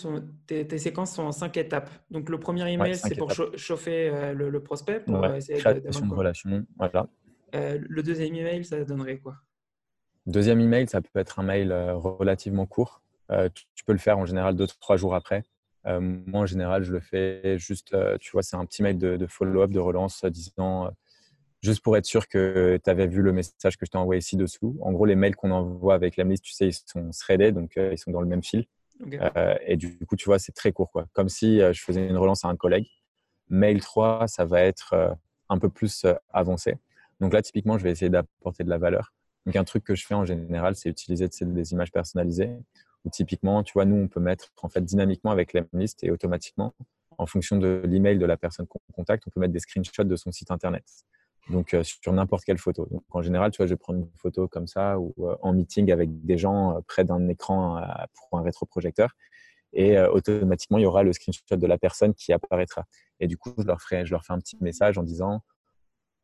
[0.46, 1.90] tes, séquences sont en cinq étapes.
[2.10, 6.66] Donc, le premier email, c'est pour chauffer euh, le, prospect, pour essayer création de, relation.
[6.76, 7.08] Voilà.
[7.54, 9.36] Euh, le deuxième email, ça donnerait quoi?
[10.28, 13.00] Deuxième email, ça peut être un mail euh, relativement court.
[13.30, 15.42] Euh, tu peux le faire en général deux, trois jours après.
[15.86, 19.26] Euh, moi, en général, je le fais juste, tu vois, c'est un petit mail de,
[19.26, 20.90] follow-up, de relance, disant,
[21.62, 24.76] juste pour être sûr que tu avais vu le message que je t'ai envoyé ci-dessous.
[24.82, 27.76] En gros, les mails qu'on envoie avec la liste, tu sais, ils sont threadés, donc
[27.76, 28.66] ils sont dans le même fil.
[29.66, 31.06] et du coup, tu vois, c'est très court, quoi.
[31.14, 32.86] Comme si je faisais une relance à un collègue.
[33.48, 35.16] Mail 3, ça va être
[35.48, 36.74] un peu plus avancé.
[37.18, 39.14] Donc là, typiquement, je vais essayer d'apporter de la valeur.
[39.54, 42.50] Un truc que je fais en général, c'est utiliser des images personnalisées.
[43.04, 46.74] Ou typiquement, tu vois, nous, on peut mettre en fait dynamiquement avec liste et automatiquement,
[47.16, 50.16] en fonction de l'email de la personne qu'on contacte, on peut mettre des screenshots de
[50.16, 50.84] son site internet.
[51.50, 52.86] Donc, euh, sur n'importe quelle photo.
[52.90, 55.90] Donc, en général, tu vois, je prendre une photo comme ça ou euh, en meeting
[55.90, 57.82] avec des gens euh, près d'un écran
[58.14, 59.10] pour un rétroprojecteur.
[59.74, 62.86] Et automatiquement, il y aura le screenshot de la personne qui apparaîtra.
[63.20, 65.42] Et du coup, je leur fais un petit message en disant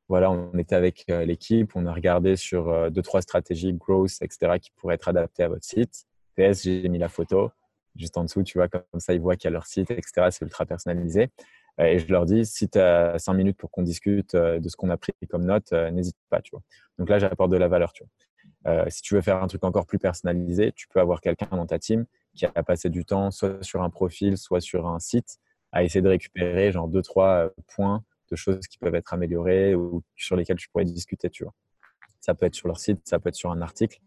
[0.08, 4.18] voilà, on était avec euh, l'équipe, on a regardé sur euh, deux, trois stratégies growth,
[4.20, 6.06] etc., qui pourraient être adaptées à votre site.
[6.36, 7.50] PS, j'ai mis la photo
[7.96, 10.26] juste en dessous, tu vois, comme ça, ils voient qu'il y a leur site, etc.
[10.30, 11.30] C'est ultra personnalisé.
[11.80, 14.76] Euh, et je leur dis, si tu as cinq minutes pour qu'on discute de ce
[14.76, 16.62] qu'on a pris comme note, n'hésite pas, tu vois.
[16.98, 18.04] Donc là, j'apporte de la valeur, tu
[18.64, 18.90] vois.
[18.90, 21.78] si tu veux faire un truc encore plus personnalisé, tu peux avoir quelqu'un dans ta
[21.78, 25.38] team qui a passé du temps soit sur un profil, soit sur un site,
[25.70, 30.02] à essayer de récupérer genre deux, trois points de choses qui peuvent être améliorées ou
[30.16, 31.54] sur lesquelles tu pourrais discuter, tu vois.
[32.20, 34.00] Ça peut être sur leur site, ça peut être sur un article,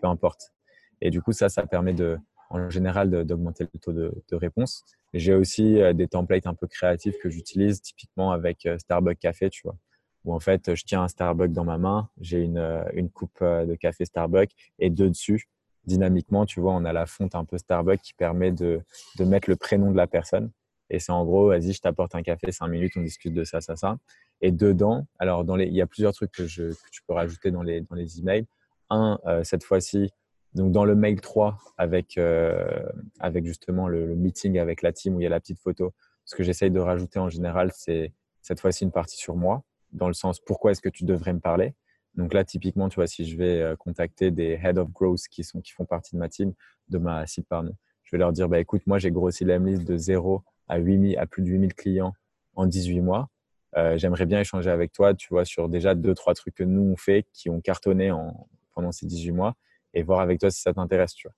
[0.00, 0.52] peu importe.
[1.00, 2.18] Et du coup, ça, ça permet de,
[2.50, 4.84] en général d'augmenter le taux de, réponse.
[5.14, 9.50] J'ai aussi euh, des templates un peu créatifs que j'utilise, typiquement avec euh, Starbucks Café,
[9.50, 9.76] tu vois,
[10.24, 13.42] où en fait, je tiens un Starbucks dans ma main, j'ai une, euh, une coupe
[13.42, 15.48] de café Starbucks et deux dessus,
[15.86, 18.80] dynamiquement, tu vois, on a la fonte un peu Starbucks qui permet de,
[19.18, 20.50] de mettre le prénom de la personne
[20.90, 23.60] et c'est en gros, vas-y, je t'apporte un café, cinq minutes, on discute de ça,
[23.60, 23.98] ça, ça.
[24.40, 27.14] Et dedans, alors dans les, il y a plusieurs trucs que, je, que tu peux
[27.14, 28.46] rajouter dans les, dans les emails.
[28.90, 30.10] Un, euh, cette fois-ci,
[30.54, 32.82] donc dans le mail 3 avec, euh,
[33.20, 35.92] avec justement le, meeting avec la team où il y a la petite photo,
[36.24, 40.08] ce que j'essaye de rajouter en général, c'est cette fois-ci une partie sur moi, dans
[40.08, 41.74] le sens pourquoi est-ce que tu devrais me parler?
[42.14, 45.44] Donc là, typiquement, tu vois, si je vais euh, contacter des head of growth qui,
[45.44, 46.52] sont, qui font partie de ma team,
[46.88, 47.74] de ma site, pardon,
[48.04, 51.16] je vais leur dire, bah, écoute, moi, j'ai grossi la liste de 0 à, 8
[51.16, 52.14] à plus de 8000 clients
[52.54, 53.28] en 18 mois.
[53.76, 56.82] Euh, j'aimerais bien échanger avec toi, tu vois, sur déjà deux, trois trucs que nous
[56.82, 59.56] on fait qui ont cartonné en, pendant ces 18 mois
[59.94, 61.34] et voir avec toi si ça t'intéresse, tu vois.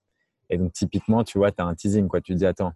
[0.50, 2.20] Et donc, typiquement, tu vois, tu as un teasing, quoi.
[2.20, 2.72] Tu te dis, attends,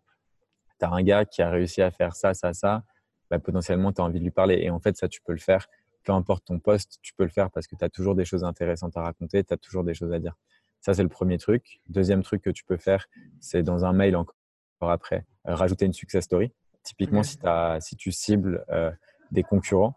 [0.79, 2.85] tu as un gars qui a réussi à faire ça, ça, ça,
[3.31, 4.59] bah, potentiellement, tu as envie de lui parler.
[4.63, 5.67] Et en fait, ça, tu peux le faire.
[6.05, 8.45] Peu importe ton poste, tu peux le faire parce que tu as toujours des choses
[8.45, 10.35] intéressantes à raconter, tu as toujours des choses à dire.
[10.81, 11.81] Ça, c'est le premier truc.
[11.89, 13.07] Deuxième truc que tu peux faire,
[13.41, 14.37] c'est dans un mail encore
[14.81, 16.53] après, rajouter une success story.
[16.83, 18.91] Typiquement, si, as, si tu cibles euh,
[19.31, 19.95] des concurrents,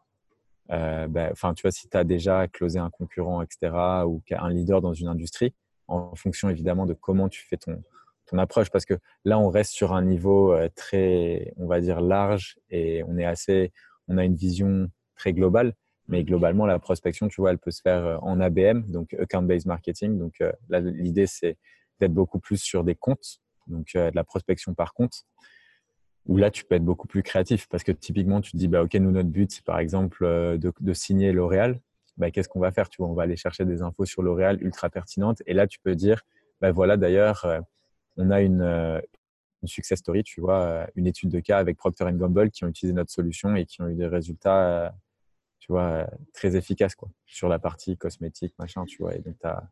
[0.69, 3.71] ben, enfin, tu vois, si tu as déjà closé un concurrent, etc.,
[4.05, 5.53] ou un leader dans une industrie,
[5.87, 7.81] en fonction évidemment de comment tu fais ton,
[8.25, 12.59] ton approche, parce que là, on reste sur un niveau très, on va dire, large
[12.69, 13.71] et on est assez,
[14.09, 15.73] on a une vision très globale.
[16.09, 20.17] Mais globalement, la prospection, tu vois, elle peut se faire en ABM, donc account-based marketing.
[20.17, 21.57] Donc l'idée, c'est
[21.99, 25.25] d'être beaucoup plus sur des comptes, donc de la prospection par compte,
[26.25, 28.83] où là, tu peux être beaucoup plus créatif parce que typiquement, tu te dis, bah,
[28.83, 31.79] OK, nous, notre but, c'est par exemple de, de signer L'Oréal.
[32.17, 34.61] Bah, Qu'est-ce qu'on va faire tu vois, On va aller chercher des infos sur L'Oréal
[34.61, 35.41] ultra pertinentes.
[35.45, 36.23] Et là, tu peux dire,
[36.59, 37.45] bah, voilà, d'ailleurs,
[38.17, 42.51] on a une, une, success story, tu vois, une étude de cas avec Procter Gamble
[42.51, 44.93] qui ont utilisé notre solution et qui ont eu des résultats
[45.67, 49.15] tu vois, très efficace quoi, sur la partie cosmétique, machin, tu vois.
[49.15, 49.69] Et donc, as...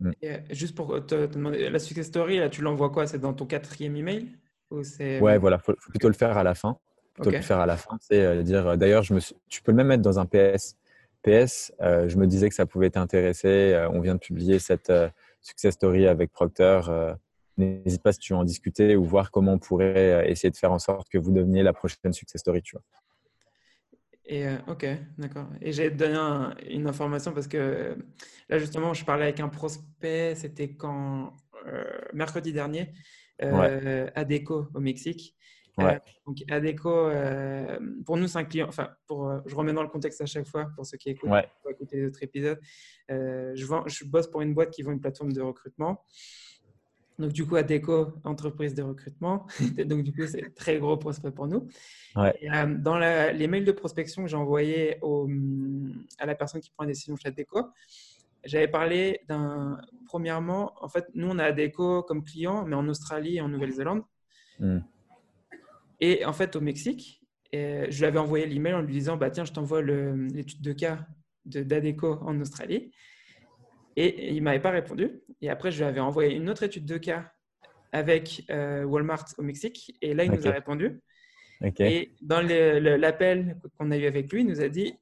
[0.00, 0.10] Mm.
[0.24, 3.06] Euh, juste pour te, demander, la success story, là, tu l'envoies quoi?
[3.06, 4.28] C'est dans ton quatrième email?
[4.70, 4.82] Ou
[5.20, 6.78] Ouais, voilà, faut, faut plutôt le faire à la fin.
[7.14, 8.68] Plutôt le faire à la fin, c'est euh, dire.
[8.68, 10.76] Euh, d'ailleurs, je me tu peux le même mettre dans un PS.
[11.22, 13.86] PS, je me disais que ça pouvait t'intéresser.
[13.92, 14.92] on vient de publier cette
[15.42, 16.80] success story avec Procter.
[17.56, 20.70] N'hésite pas si tu veux en discuter ou voir comment on pourrait essayer de faire
[20.70, 22.84] en sorte que vous deveniez la prochaine success story, tu vois.
[24.28, 24.86] Et euh, ok,
[25.16, 25.46] d'accord.
[25.62, 26.18] Et j'ai donné
[26.68, 27.96] une information parce que
[28.50, 31.34] là justement, je parlais avec un prospect, c'était quand
[31.66, 32.92] euh, mercredi dernier,
[33.42, 35.34] euh, Adeco au Mexique.
[36.26, 37.10] donc Adeco,
[38.04, 38.66] pour nous c'est un client.
[38.68, 41.30] Enfin, pour, je remets dans le contexte à chaque fois pour ceux qui écoutent,
[41.62, 42.60] pour écouter les autres épisodes.
[43.08, 46.04] je, vends, je bosse pour une boîte qui vend une plateforme de recrutement.
[47.18, 49.46] Donc, du coup, Adeco, entreprise de recrutement.
[49.86, 51.68] Donc, du coup, c'est un très gros prospect pour nous.
[52.16, 54.98] Euh, dans les mails de prospection que j'ai envoyés
[56.18, 57.68] à la personne qui prend une décision chez Adeco,
[58.44, 59.80] j'avais parlé d'un.
[60.06, 64.02] Premièrement, en fait, nous, on a Adeco comme client, mais en Australie et en Nouvelle-Zélande.
[64.60, 64.78] Hmm.
[66.00, 67.20] Et en fait, au Mexique,
[67.52, 71.00] je lui avais envoyé l'email en lui disant bah, Tiens, je t'envoie l'étude de cas
[71.44, 72.92] d'Adeco en Australie.
[74.00, 75.20] Et il ne m'avait pas répondu.
[75.40, 77.32] Et après, je lui avais envoyé une autre étude de cas
[77.90, 79.96] avec euh, Walmart au Mexique.
[80.00, 81.00] Et là, il nous a répondu.
[81.80, 84.94] Et dans l'appel qu'on a eu avec lui, il nous a dit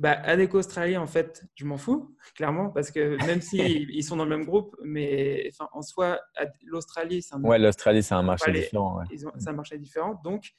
[0.00, 4.16] bah, Adeco Australie, en fait, je m'en fous, clairement, parce que même s'ils ils sont
[4.16, 6.18] dans le même groupe, mais enfin, en soi,
[6.64, 9.02] l'Australie, c'est un, ouais, l'Australie, c'est un marché différent.
[9.38, 10.18] C'est un marché différent.
[10.24, 10.52] Donc,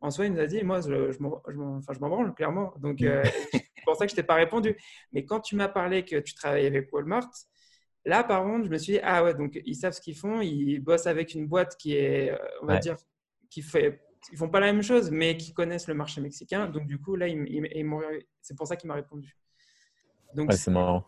[0.00, 2.74] en soi, il nous a dit moi, je, je m'en branle, clairement.
[2.78, 3.22] Donc, euh,
[3.84, 4.76] c'est pour ça que je t'ai pas répondu.
[5.12, 7.30] Mais quand tu m'as parlé que tu travaillais avec Walmart,
[8.04, 10.40] là, par contre, je me suis dit, ah ouais, donc ils savent ce qu'ils font.
[10.40, 12.96] Ils bossent avec une boîte qui est, euh, on va dire,
[13.50, 14.00] qui fait,
[14.32, 16.68] ils font pas la même chose, mais qui connaissent le marché mexicain.
[16.68, 17.26] Donc, du coup, là,
[18.40, 19.36] c'est pour ça qu'il m'a répondu.
[20.34, 21.06] Donc, c'est marrant.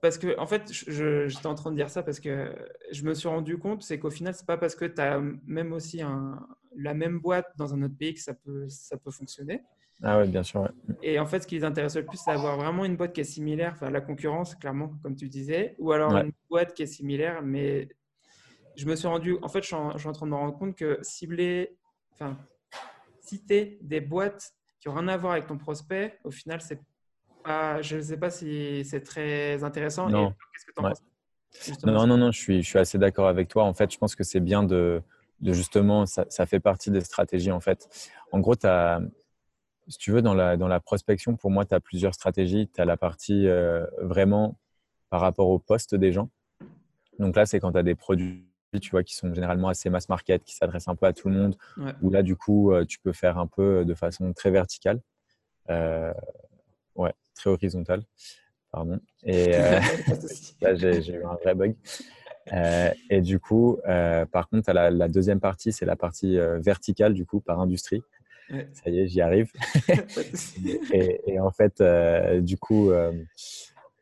[0.00, 2.54] Parce que, en fait, j'étais en train de dire ça parce que
[2.92, 5.72] je me suis rendu compte, c'est qu'au final, c'est pas parce que tu as même
[5.72, 9.62] aussi un, la même boîte dans un autre pays que ça peut, ça peut fonctionner.
[10.02, 10.68] Ah oui, bien sûr.
[11.02, 13.20] Et en fait, ce qui les intéresse le plus, c'est d'avoir vraiment une boîte qui
[13.20, 16.86] est similaire, enfin la concurrence, clairement, comme tu disais, ou alors une boîte qui est
[16.86, 17.88] similaire, mais
[18.76, 20.98] je me suis rendu, en fait, je suis en, train de me rendre compte que
[21.02, 21.76] cibler,
[22.12, 22.36] enfin,
[23.20, 26.80] citer des boîtes qui n'ont rien à voir avec ton prospect, au final, c'est
[27.42, 30.08] pas, je ne sais pas si c'est très intéressant.
[30.08, 30.30] Non.
[30.30, 31.02] Qu'est-ce que tu en penses
[31.84, 33.62] non, non, non, je suis, je suis assez d'accord avec toi.
[33.62, 35.00] En fait, je pense que c'est bien de,
[35.40, 37.88] de justement, ça, ça, fait partie des stratégies en fait.
[38.32, 39.00] En gros, tu as,
[39.88, 42.68] si tu veux, dans la, dans la prospection, pour moi, tu as plusieurs stratégies.
[42.72, 44.58] Tu as la partie euh, vraiment
[45.10, 46.30] par rapport au poste des gens.
[47.18, 48.46] Donc là, c'est quand tu as des produits
[48.80, 51.36] tu vois, qui sont généralement assez mass market, qui s'adressent un peu à tout le
[51.36, 51.92] monde, ouais.
[52.02, 55.00] où là, du coup, euh, tu peux faire un peu de façon très verticale.
[55.70, 56.12] Euh,
[56.96, 58.02] ouais, très horizontale.
[58.72, 58.98] Pardon.
[59.22, 59.52] Et
[60.60, 61.76] là, j'ai eu un vrai bug.
[63.10, 67.38] et du coup, par contre, la, la, deuxième partie, c'est la partie verticale, du coup,
[67.38, 68.02] par industrie.
[68.72, 69.50] Ça y est, j'y arrive.
[70.92, 73.12] et, en fait, euh, du coup, euh,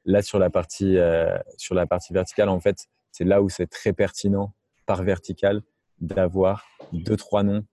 [0.05, 3.67] là sur la partie euh, sur la partie verticale, en fait, c'est là où c'est
[3.67, 4.55] très pertinent
[4.87, 5.63] par verticale
[6.01, 7.65] d'avoir deux trois noms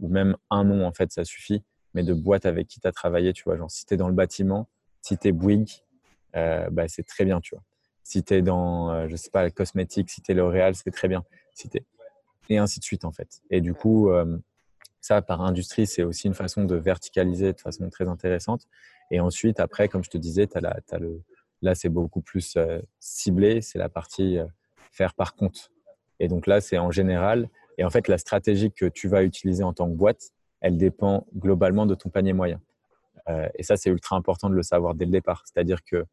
[0.00, 2.92] ou même un nom en fait, ça suffit, mais de boîtes avec qui tu as
[2.92, 4.68] travaillé, tu vois, genre si tu es dans le bâtiment,
[5.02, 5.82] si tu es Bouygues,
[6.32, 7.62] bah, c'est très bien, tu vois.
[8.02, 11.08] Si tu es dans, je sais pas, la cosmétique, si tu es L'Oréal, c'est très
[11.08, 11.24] bien.
[11.54, 11.68] Si
[12.48, 13.42] et ainsi de suite en fait.
[13.50, 14.10] Et du coup,
[15.04, 18.66] ça, par industrie, c'est aussi une façon de verticaliser de façon très intéressante.
[19.10, 21.22] Et ensuite, après, comme je te disais, as la, as le,
[21.60, 23.60] là, c'est beaucoup plus euh, ciblé.
[23.60, 24.46] C'est la partie euh,
[24.92, 25.70] faire par compte.
[26.20, 27.50] Et donc là, c'est en général.
[27.76, 30.30] Et en fait, la stratégie que tu vas utiliser en tant que boîte,
[30.62, 32.62] elle dépend globalement de ton panier moyen.
[33.28, 35.42] Euh, et ça, c'est ultra important de le savoir dès le départ.
[35.44, 36.06] C'est-à-dire que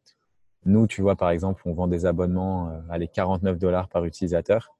[0.66, 4.76] nous, tu vois, par exemple, on vend des abonnements à les 49 dollars par utilisateur.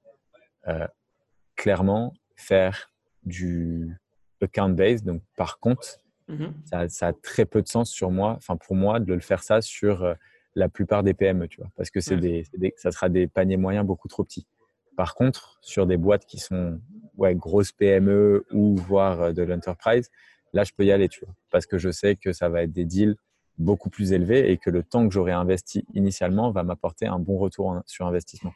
[1.55, 2.91] clairement, faire
[3.25, 3.97] du
[4.43, 6.53] account base, donc par compte, Mhm.
[6.65, 9.61] Ça, a très peu de sens sur moi, enfin pour moi, de le faire ça
[9.61, 10.13] sur euh,
[10.55, 12.45] la plupart des PME, tu vois, parce que c'est des,
[12.77, 14.47] ça sera des paniers moyens beaucoup trop petits.
[14.95, 16.79] Par contre, sur des boîtes qui sont
[17.17, 20.09] ouais, grosses PME ou voire euh, de l'enterprise,
[20.53, 22.71] là, je peux y aller, tu vois, parce que je sais que ça va être
[22.71, 23.15] des deals
[23.57, 27.37] beaucoup plus élevés et que le temps que j'aurais investi initialement va m'apporter un bon
[27.37, 28.53] retour sur investissement.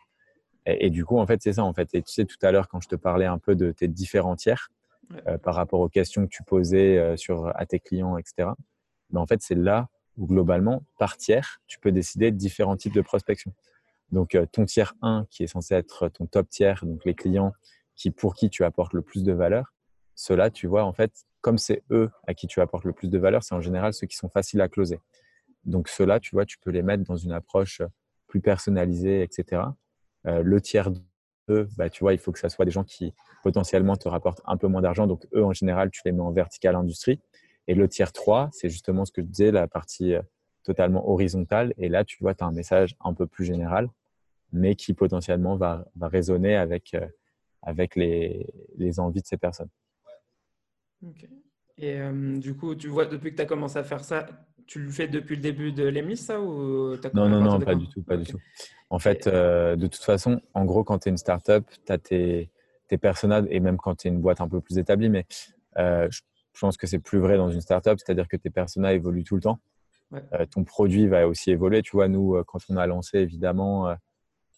[0.65, 1.87] Et, du coup, en fait, c'est ça, en fait.
[1.93, 4.35] Et tu sais, tout à l'heure, quand je te parlais un peu de tes différents
[4.35, 4.69] tiers,
[5.27, 8.49] euh, par rapport aux questions que tu posais euh, sur, à tes clients, etc.,
[9.09, 12.93] ben, en fait, c'est là où, globalement, par tiers, tu peux décider de différents types
[12.93, 13.53] de prospection.
[14.11, 17.53] Donc, euh, ton tiers 1, qui est censé être ton top tiers, donc les clients
[17.95, 19.73] qui, pour qui tu apportes le plus de valeur,
[20.15, 23.17] ceux-là, tu vois, en fait, comme c'est eux à qui tu apportes le plus de
[23.17, 24.99] valeur, c'est en général ceux qui sont faciles à closer.
[25.63, 27.81] Donc, ceux-là, tu vois, tu peux les mettre dans une approche
[28.27, 29.61] plus personnalisée, etc.
[30.25, 30.91] Le tiers
[31.47, 34.41] 2, bah, tu vois, il faut que ça soit des gens qui potentiellement te rapportent
[34.45, 35.07] un peu moins d'argent.
[35.07, 37.19] Donc, eux, en général, tu les mets en vertical industrie.
[37.67, 40.21] Et le tiers 3, c'est justement ce que je disais, la partie euh,
[40.63, 41.73] totalement horizontale.
[41.77, 43.89] Et là, tu vois, tu as un message un peu plus général,
[44.51, 47.07] mais qui potentiellement va, va résonner avec, euh,
[47.61, 49.69] avec les, les, envies de ces personnes.
[51.05, 51.27] Ok.
[51.79, 51.99] Et
[52.39, 54.25] du coup, tu vois, depuis que tu as commencé à faire ça,
[54.67, 57.73] tu le fais depuis le début de l'EMIS, ça ou as Non, non, non, pas
[57.73, 58.39] du tout, pas du tout.
[58.89, 61.97] En fait, euh, de toute façon, en gros, quand tu es une startup, tu as
[61.97, 62.49] tes,
[62.87, 65.25] tes personas, et même quand tu es une boîte un peu plus établie, mais
[65.77, 66.21] euh, je,
[66.59, 69.41] pense que c'est plus vrai dans une startup, c'est-à-dire que tes personas évoluent tout le
[69.41, 69.59] temps.
[70.13, 71.81] Euh, ton produit va aussi évoluer.
[71.81, 73.95] Tu vois, nous, quand on a lancé, évidemment,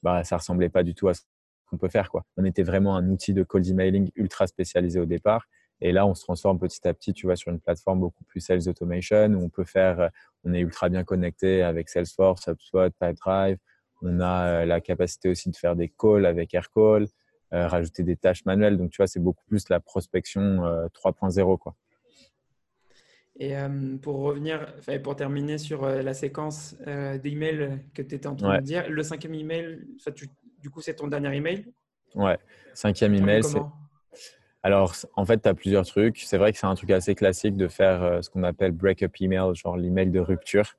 [0.02, 1.22] bah, ça ressemblait pas du tout à ce
[1.70, 2.10] qu'on peut faire.
[2.10, 2.24] Quoi.
[2.38, 5.48] On était vraiment un outil de cold emailing ultra spécialisé au départ.
[5.82, 8.42] Et là, on se transforme petit à petit, tu vois, sur une plateforme beaucoup plus
[8.42, 10.10] sales automation où on peut faire,
[10.44, 13.58] on est ultra bien connecté avec Salesforce, HubSpot, Pipedrive.
[14.02, 17.08] On a la capacité aussi de faire des calls avec Aircall,
[17.54, 18.78] euh, rajouter des tâches manuelles.
[18.78, 20.62] Donc, tu vois, c'est beaucoup plus la prospection
[20.94, 21.76] 3.0, quoi.
[23.42, 23.54] Et
[24.02, 26.76] pour revenir, pour terminer sur la séquence
[27.24, 29.88] d'emails que tu étais en train de dire, le cinquième email,
[30.62, 31.66] du coup, c'est ton dernier email?
[32.16, 32.38] Ouais,
[32.74, 33.62] cinquième email, c'est
[34.62, 36.20] alors, en fait, tu as plusieurs trucs.
[36.20, 39.14] C'est vrai que c'est un truc assez classique de faire euh, ce qu'on appelle break-up
[39.22, 40.76] email, genre l'email de rupture.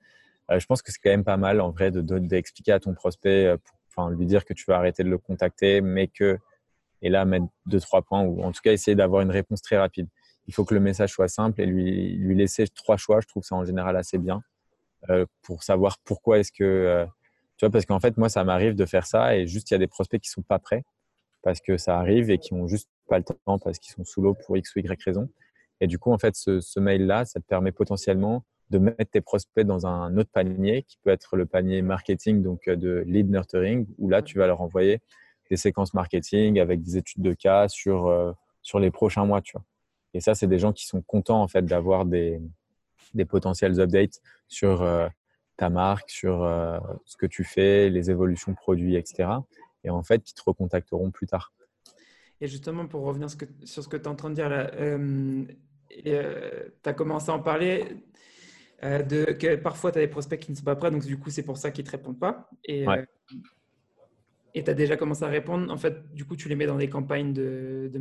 [0.50, 3.46] Euh, je pense que c'est quand même pas mal, en vrai, d'expliquer à ton prospect,
[3.46, 3.56] euh,
[3.88, 6.38] enfin, lui dire que tu vas arrêter de le contacter, mais que,
[7.02, 9.78] et là, mettre deux, trois points, ou en tout cas, essayer d'avoir une réponse très
[9.78, 10.08] rapide.
[10.46, 13.20] Il faut que le message soit simple et lui, lui laisser trois choix.
[13.20, 14.42] Je trouve ça en général assez bien
[15.42, 17.06] pour savoir pourquoi est-ce que.
[17.56, 19.76] tu vois, parce qu'en fait, moi, ça m'arrive de faire ça et juste, il y
[19.76, 20.84] a des prospects qui sont pas prêts
[21.42, 24.22] parce que ça arrive et qui ont juste pas le temps parce qu'ils sont sous
[24.22, 25.28] l'eau pour X ou Y raison.
[25.80, 29.66] Et du coup, en fait, ce, mail-là, ça te permet potentiellement de mettre tes prospects
[29.66, 33.86] dans un autre panier qui peut être le panier marketing, donc euh, de lead nurturing,
[33.98, 35.00] où là, tu vas leur envoyer
[35.50, 39.52] des séquences marketing avec des études de cas sur, euh, sur les prochains mois, tu
[39.52, 39.64] vois.
[40.14, 42.40] Et ça, c'est des gens qui sont contents, en fait, d'avoir des,
[43.14, 45.08] des potentiels updates sur euh,
[45.56, 46.40] ta marque, sur
[47.04, 49.28] ce que tu fais, les évolutions produits, etc.
[49.84, 51.52] Et en fait, qui te recontacteront plus tard.
[52.40, 55.44] Et justement, pour revenir sur ce que tu es en train de dire là, euh,
[56.06, 57.84] euh, tu as commencé à en parler
[58.82, 61.18] euh, de que parfois tu as des prospects qui ne sont pas prêts, donc du
[61.18, 62.48] coup, c'est pour ça qu'ils ne te répondent pas.
[62.64, 62.86] Et
[64.64, 65.70] tu as déjà commencé à répondre.
[65.70, 67.98] En fait, du coup, tu les mets dans des campagnes de, de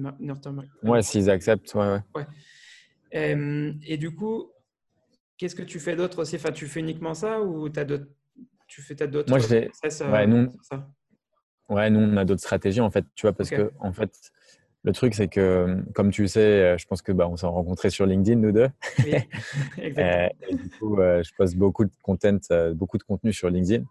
[0.83, 1.99] Ouais, s'ils acceptent, ouais.
[2.15, 3.77] ouais.
[3.83, 4.51] et du coup,
[5.37, 6.37] qu'est-ce que tu fais d'autre aussi?
[6.37, 7.85] Enfin, Tu fais uniquement ça ou as
[8.67, 9.69] tu fais d'autres Moi, j'ai.
[10.05, 10.47] Ouais, non.
[10.61, 10.87] Ça?
[11.69, 14.11] Ouais, nous, on a d'autres stratégies, en fait, tu vois, parce que, en fait,
[14.83, 17.45] le truc, c'est que, comme tu le sais, euh, je pense que bah, on s'est
[17.45, 18.69] rencontrés sur LinkedIn, nous deux.
[18.99, 19.13] Oui,
[19.77, 20.29] exactement.
[20.49, 23.83] et, du coup, euh, je poste beaucoup de content, euh, beaucoup de contenu sur LinkedIn.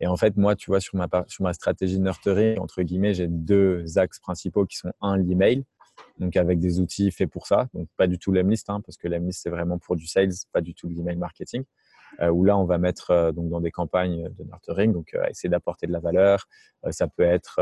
[0.00, 3.26] Et en fait, moi, tu vois, sur ma, sur ma stratégie nurturing, entre guillemets, j'ai
[3.26, 5.64] deux axes principaux qui sont un, l'email,
[6.20, 7.68] donc avec des outils faits pour ça.
[7.74, 10.60] Donc, pas du tout l'Emlist, hein, parce que l'Emlist, c'est vraiment pour du sales, pas
[10.60, 11.64] du tout l'email marketing.
[12.20, 15.24] Euh, où là, on va mettre euh, donc dans des campagnes de nurturing, donc euh,
[15.28, 16.46] essayer d'apporter de la valeur.
[16.90, 17.60] ça peut être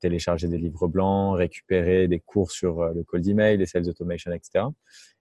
[0.00, 4.64] télécharger des livres blancs, récupérer des cours sur le cold email, les sales automation, etc.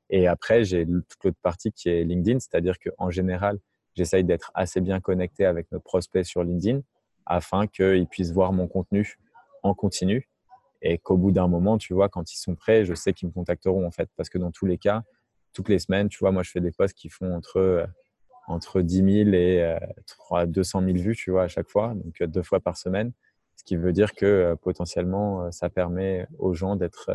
[0.09, 3.59] Et après, j'ai toute l'autre partie qui est LinkedIn, c'est-à-dire qu'en général,
[3.95, 6.82] j'essaye d'être assez bien connecté avec nos prospects sur LinkedIn
[7.26, 9.17] afin qu'ils puissent voir mon contenu
[9.63, 10.30] en continu
[10.82, 13.34] et qu'au bout d'un moment, tu vois, quand ils sont prêts, je sais qu'ils me
[13.34, 14.09] contacteront en fait.
[14.15, 15.03] Parce que dans tous les cas,
[15.53, 17.86] toutes les semaines, tu vois, moi, je fais des posts qui font entre
[18.50, 19.78] entre 10 000 et
[20.47, 23.14] 200 euh, 000 vues, tu vois, à chaque fois, donc euh, deux fois par semaine.
[23.56, 27.12] Ce qui veut dire que euh, potentiellement, ça permet aux gens d'être,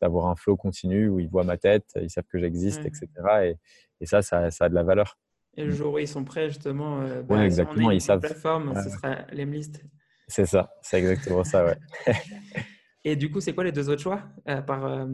[0.00, 3.08] d'avoir un flow continu où ils voient ma tête, ils savent que j'existe, etc.
[3.44, 3.56] Et,
[4.00, 5.18] et ça, ça, a de la valeur.
[5.56, 8.20] Et le jour où ils sont prêts, justement, bah, exactement, ils savent.
[8.20, 9.84] plateforme, ce sera l'Emlist.
[10.26, 11.76] C'est ça, c'est exactement ça, ouais.
[13.04, 14.22] et du coup, c'est quoi les deux autres choix
[14.66, 15.06] par,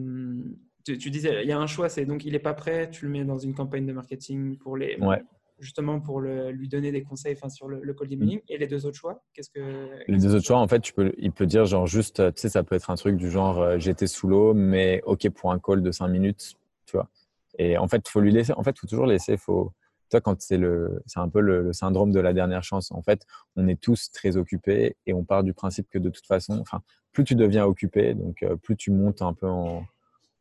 [0.85, 3.11] tu, disais, il y a un choix, c'est donc il n'est pas prêt, tu le
[3.11, 5.23] mets dans une campagne de marketing pour les, ouais.
[5.59, 8.41] Justement pour le, lui donner des conseils sur le, le cold emailing.
[8.49, 11.13] Et les deux autres choix, qu'est-ce que Les deux autres choix, en fait, tu peux,
[11.17, 13.77] il peut dire genre juste, tu sais, ça peut être un truc du genre, euh,
[13.79, 17.09] j'étais sous l'eau, mais ok pour un call de 5 minutes, tu vois.
[17.57, 18.53] Et en fait, faut lui laisser.
[18.53, 19.37] En fait, faut toujours laisser.
[19.37, 19.71] Faut,
[20.09, 22.91] toi, quand c'est le, c'est un peu le, syndrome de la dernière chance.
[22.91, 23.25] En fait,
[23.55, 26.81] on est tous très occupés et on part du principe que de toute façon, enfin,
[27.11, 29.85] plus tu deviens occupé, donc euh, plus tu montes un peu en,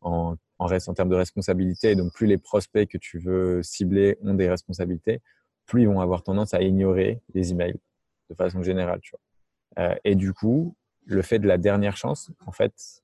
[0.05, 4.35] en, en, en termes de responsabilité, donc plus les prospects que tu veux cibler ont
[4.35, 5.21] des responsabilités,
[5.67, 7.81] plus ils vont avoir tendance à ignorer les emails
[8.31, 9.01] de façon générale.
[9.79, 10.77] Euh, et du coup,
[11.07, 13.03] le fait de la dernière chance, en fait,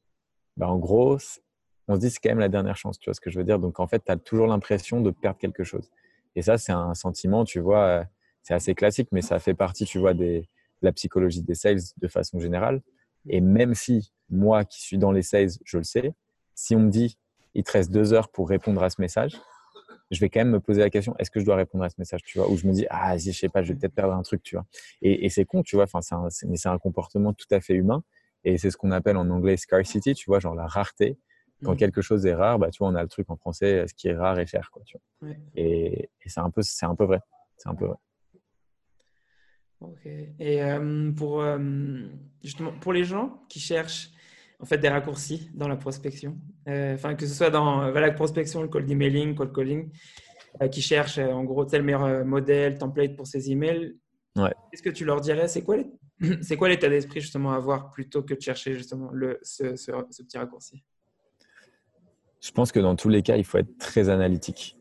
[0.57, 1.19] bah, en gros,
[1.89, 3.45] on se dit c'est quand même la dernière chance, tu vois ce que je veux
[3.45, 3.59] dire?
[3.59, 5.91] Donc en fait, tu as toujours l'impression de perdre quelque chose.
[6.37, 8.05] Et ça, c'est un sentiment, tu vois, euh,
[8.43, 10.43] c'est assez classique, mais ça fait partie, tu vois, de
[10.83, 12.81] la psychologie des sales de façon générale.
[13.29, 16.15] Et même si moi qui suis dans les sales, je le sais,
[16.61, 17.17] si on me dit
[17.55, 19.33] il te reste deux heures pour répondre à ce message,
[20.11, 21.95] je vais quand même me poser la question est-ce que je dois répondre à ce
[21.99, 22.51] message, tu vois?
[22.51, 24.57] Ou je me dis ah, je sais pas, je vais peut-être perdre un truc, tu
[24.57, 24.67] vois?
[25.01, 25.85] Et, c'est con, tu vois.
[25.85, 26.01] Enfin,
[26.31, 28.03] c'est mais c'est un comportement tout à fait humain.
[28.45, 31.19] Et c'est ce qu'on appelle en anglais scarcity, tu vois, genre la rareté
[31.63, 31.77] quand mmh.
[31.77, 34.09] quelque chose est rare, bah, tu vois, on a le truc en français, ce qui
[34.09, 34.71] est rare est cher.
[34.71, 35.35] Quoi, tu vois?
[35.55, 37.21] Et, c'est un, peu, un peu vrai.
[37.59, 37.97] C'est un peu vrai.
[39.81, 40.07] Ok.
[40.07, 41.59] Et euh, pour, euh,
[42.43, 44.11] justement, pour les gens qui cherchent
[44.61, 46.39] en fait, des raccourcis dans la prospection,
[46.69, 49.91] euh, enfin, que ce soit dans la prospection, le cold emailing, cold calling,
[50.73, 53.97] qui cherchent en gros tel meilleur modèle, template pour ces emails,
[54.37, 54.53] ouais.
[54.71, 55.49] qu'est-ce que tu leur dirais?
[55.49, 55.77] C'est quoi
[56.43, 60.23] c'est quoi l'état d'esprit justement à avoir plutôt que de chercher justement le, ce, ce
[60.23, 60.85] petit raccourci?
[62.41, 64.77] Je pense que dans tous les cas, il faut être très analytique.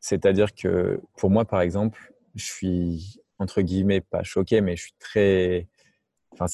[0.00, 4.94] C'est-à-dire que pour moi, par exemple, je suis entre guillemets pas choqué, mais je suis
[4.98, 5.68] très.
[6.32, 6.46] Enfin,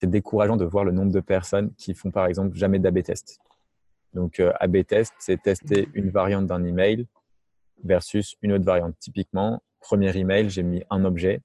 [0.00, 3.38] c'est décourageant de voir le nombre de personnes qui font par exemple jamais d'AB test.
[4.14, 7.06] Donc euh, AB test, c'est tester une variante d'un email
[7.84, 8.94] versus une autre variante.
[8.98, 11.42] Typiquement, premier email, j'ai mis un objet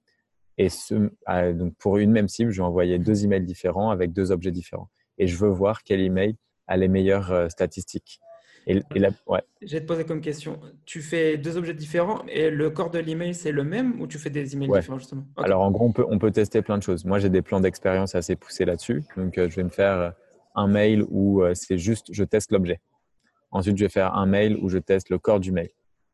[0.58, 1.10] et ce,
[1.54, 4.90] donc pour une même cible, je vais envoyer deux emails différents avec deux objets différents.
[5.18, 6.36] Et je veux voir quel email
[6.68, 8.20] a les meilleures euh, statistiques.
[8.68, 8.82] Et,
[9.28, 9.42] ouais.
[9.62, 10.60] Vais te poser comme question.
[10.86, 14.18] Tu fais deux objets différents et le corps de l'email, c'est le même ou tu
[14.18, 15.26] fais des emails différents justement?
[15.38, 17.06] Alors en gros, on peut, on peut tester plein de choses.
[17.06, 19.04] Moi, j'ai des plans d'expérience assez poussés là-dessus.
[19.18, 20.10] Donc, euh, je vais me faire euh,
[20.56, 22.80] un mail où euh, c'est juste je teste l'objet.
[23.52, 25.70] Ensuite, je vais faire un mail où je teste le corps du mail.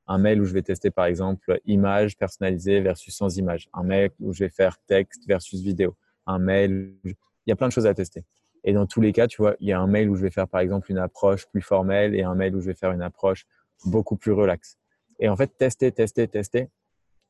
[0.08, 3.70] Un mail où je vais tester par exemple image personnalisée versus sans image.
[3.74, 5.96] Un mail où je vais faire texte versus vidéo.
[6.26, 7.14] Un mail, il
[7.48, 8.24] y a plein de choses à tester.
[8.64, 10.32] Et dans tous les cas, tu vois, il y a un mail où je vais
[10.32, 13.02] faire par exemple une approche plus formelle et un mail où je vais faire une
[13.02, 13.46] approche
[13.86, 14.78] beaucoup plus relaxe.
[15.20, 16.70] Et en fait, tester, tester, tester.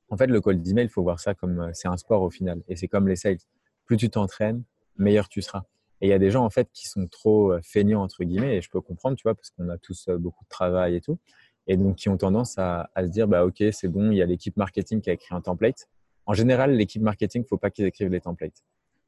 [0.09, 2.30] En fait, le cold email, il faut voir ça comme euh, c'est un sport au
[2.30, 2.61] final.
[2.67, 3.38] Et c'est comme les sales.
[3.86, 4.63] Plus tu t'entraînes,
[4.97, 5.63] meilleur tu seras.
[6.01, 8.57] Et il y a des gens en fait qui sont trop euh, feignants entre guillemets,
[8.57, 11.01] et je peux comprendre, tu vois, parce qu'on a tous euh, beaucoup de travail et
[11.01, 11.19] tout,
[11.67, 14.21] et donc qui ont tendance à, à se dire, bah ok, c'est bon, il y
[14.21, 15.89] a l'équipe marketing qui a écrit un template.
[16.25, 18.63] En général, l'équipe marketing, faut pas qu'ils écrivent les templates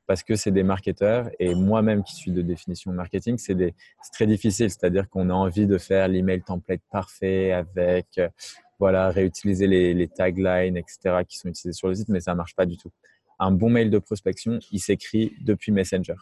[0.07, 3.55] parce que c'est des marketeurs et moi-même qui suis de définition marketing, c'est
[4.11, 4.69] très difficile.
[4.69, 8.29] C'est-à-dire qu'on a envie de faire l'email template parfait avec, euh,
[8.79, 12.65] voilà, réutiliser les, taglines, etc., qui sont utilisés sur le site, mais ça marche pas
[12.65, 12.91] du tout.
[13.39, 16.15] Un bon mail de prospection, il s'écrit depuis Messenger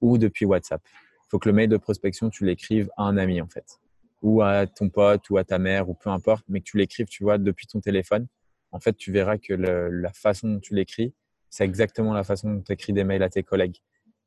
[0.00, 0.82] ou depuis WhatsApp.
[0.86, 3.80] Il faut que le mail de prospection, tu l'écrives à un ami, en fait,
[4.20, 7.06] ou à ton pote ou à ta mère ou peu importe, mais que tu l'écrives,
[7.06, 8.26] tu vois, depuis ton téléphone.
[8.70, 11.14] En fait, tu verras que la façon dont tu l'écris,
[11.52, 13.76] c'est exactement la façon dont tu écris des mails à tes collègues.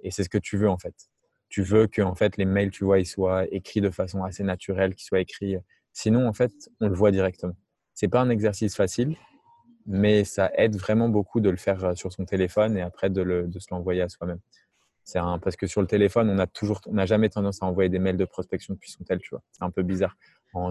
[0.01, 0.93] Et c'est ce que tu veux en fait.
[1.49, 4.43] Tu veux que en fait les mails, tu vois, ils soient écrits de façon assez
[4.43, 5.57] naturelle, qu'ils soient écrits.
[5.91, 7.55] Sinon, en fait, on le voit directement.
[7.95, 9.15] C'est pas un exercice facile,
[9.88, 13.23] mais ça aide vraiment beaucoup de le faire euh, sur son téléphone et après de,
[13.23, 14.39] le, de se l'envoyer à soi-même.
[15.03, 17.65] C'est un, parce que sur le téléphone, on a toujours, on n'a jamais tendance à
[17.65, 19.41] envoyer des mails de prospection depuis son tel, tu vois.
[19.51, 20.15] C'est un peu bizarre.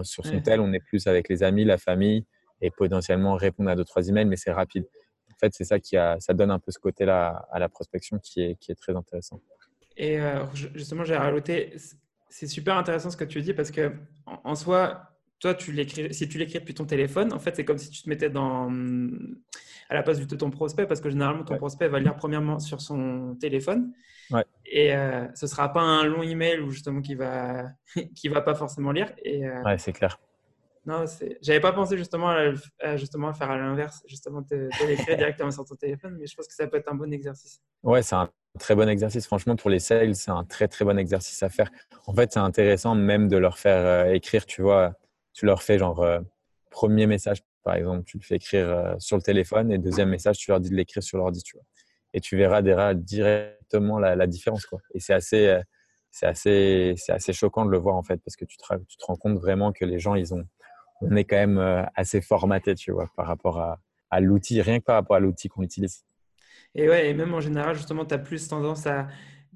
[0.03, 2.25] sur son tel, on est plus avec les amis, la famille
[2.61, 4.87] et potentiellement répondre à deux trois emails, mais c'est rapide
[5.35, 8.19] en fait, c'est ça qui a, ça donne un peu ce côté-là à la prospection
[8.19, 9.41] qui est, qui est très intéressant.
[9.97, 11.75] Et euh, justement, j'ai rajouté,
[12.29, 13.93] c'est super intéressant ce que tu dis parce que
[14.25, 15.09] en, soi,
[15.39, 18.01] toi, tu l'écris, si tu l'écris depuis ton téléphone, en fait, c'est comme si tu
[18.01, 18.71] te mettais dans,
[19.89, 22.81] à la place de ton prospect parce que généralement, ton prospect va lire premièrement sur
[22.81, 23.93] son téléphone.
[24.31, 24.45] Ouais.
[24.65, 27.65] Et euh, ce ne sera pas un long email ou justement qui va,
[28.15, 29.11] qui va pas forcément lire.
[29.23, 30.17] Et, euh, ouais, c'est clair.
[30.85, 31.05] Non,
[31.41, 35.75] j'avais pas pensé justement à, justement faire à l'inverse, justement de l'écrire directement sur ton
[35.75, 37.59] téléphone, mais je pense que ça peut être un bon exercice.
[37.81, 38.29] Ouais, c'est un
[38.59, 39.25] très bon exercice.
[39.25, 41.71] Franchement, pour les sales, c'est un très très bon exercice à faire.
[42.05, 44.93] En fait, c'est intéressant même de leur faire euh, écrire, tu vois,
[45.33, 46.19] tu leur fais genre euh,
[46.69, 50.37] premier message, par exemple, tu le fais écrire euh, sur le téléphone et deuxième message,
[50.37, 51.65] tu leur dis de l'écrire sur l'ordi, tu vois.
[52.13, 52.61] Et tu verras
[52.93, 54.79] directement la, différence, quoi.
[54.93, 55.59] Et c'est assez
[56.11, 58.63] c'est assez, assez choquant de le voir en fait, parce que tu te
[59.05, 60.45] rends compte vraiment que les gens, ils ont,
[61.09, 63.79] on est quand même euh, assez formaté, tu vois, par rapport à,
[64.09, 66.03] à l'outil, rien que par rapport à l'outil qu'on utilise.
[66.73, 69.07] Et ouais, et même en général, justement, tu as plus tendance à,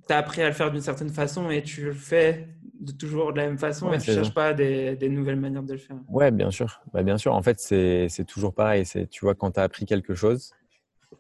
[0.07, 2.47] tu as appris à le faire d'une certaine façon et tu le fais
[2.79, 5.63] de toujours de la même façon et tu ne cherches pas des, des, nouvelles manières
[5.63, 5.97] de le faire.
[6.07, 6.81] Ouais, bien sûr.
[6.93, 7.33] Bah, bien sûr.
[7.33, 8.85] En fait, c'est toujours pareil.
[9.09, 10.53] Tu vois, quand tu as appris quelque chose,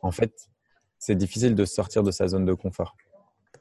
[0.01, 0.49] en fait,
[0.97, 2.95] c'est difficile de sortir de sa zone de confort.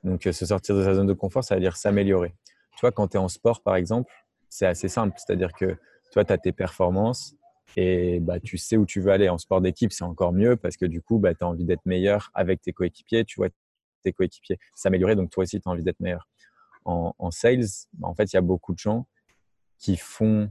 [0.05, 2.35] Donc, euh, se sortir de sa zone de confort, ça veut dire s'améliorer.
[2.77, 4.13] Tu vois, quand tu es en sport, par exemple,
[4.49, 5.17] c'est assez simple.
[5.19, 5.77] C'est-à-dire que
[6.25, 7.35] tu as tes performances
[7.77, 9.29] et bah, tu sais où tu veux aller.
[9.29, 11.85] En sport d'équipe, c'est encore mieux parce que du coup, bah, tu as envie d'être
[11.87, 13.25] meilleur avec tes coéquipiers.
[13.25, 13.49] Tu vois
[14.03, 16.29] tes coéquipiers s'améliorer, donc toi aussi, tu as envie d'être meilleur.
[16.85, 19.07] En, sales, bah, en fait, il y a beaucoup de gens
[19.79, 20.51] qui font,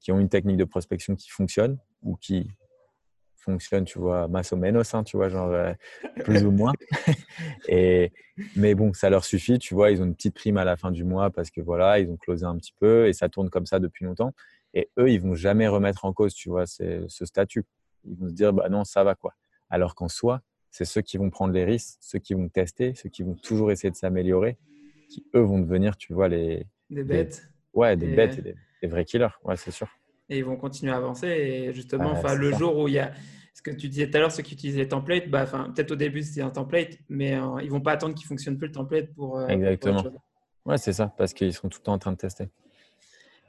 [0.00, 2.50] qui ont une technique de prospection qui fonctionne ou qui
[3.36, 5.74] fonctionne, tu vois, más o menos, hein, tu vois, genre euh,
[6.24, 6.72] plus ou moins.
[7.68, 8.12] et,
[8.56, 10.90] mais bon, ça leur suffit, tu vois, ils ont une petite prime à la fin
[10.90, 13.66] du mois parce que voilà, ils ont closé un petit peu et ça tourne comme
[13.66, 14.32] ça depuis longtemps.
[14.74, 17.64] Et eux, ils vont jamais remettre en cause, tu vois, ce statut.
[18.04, 19.32] Ils vont se dire, bah non, ça va quoi.
[19.70, 23.08] Alors qu'en soi, c'est ceux qui vont prendre les risques, ceux qui vont tester, ceux
[23.08, 24.58] qui vont toujours essayer de s'améliorer,
[25.08, 26.66] qui eux vont devenir, tu vois, les.
[26.90, 27.48] Des bêtes.
[27.72, 29.88] ouais, des bêtes et des, vrais killers, ouais, c'est sûr.
[30.28, 31.28] Et ils vont continuer à avancer.
[31.28, 33.12] Et justement, enfin, le jour où il y a
[33.54, 35.96] ce que tu disais tout à l'heure, ceux qui utilisent les templates, bah, peut-être au
[35.96, 39.14] début c'était un template, mais euh, ils vont pas attendre qu'il fonctionne plus le template
[39.14, 39.38] pour.
[39.38, 40.02] Euh, Exactement.
[40.66, 42.48] ouais, c'est ça, parce qu'ils sont tout le temps en train de tester.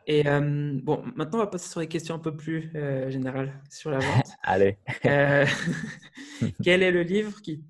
[0.07, 2.71] Et euh, bon, maintenant on va passer sur les questions un peu plus
[3.09, 4.27] générales sur la vente.
[4.43, 4.77] Allez.
[6.63, 7.63] quel est le livre qui,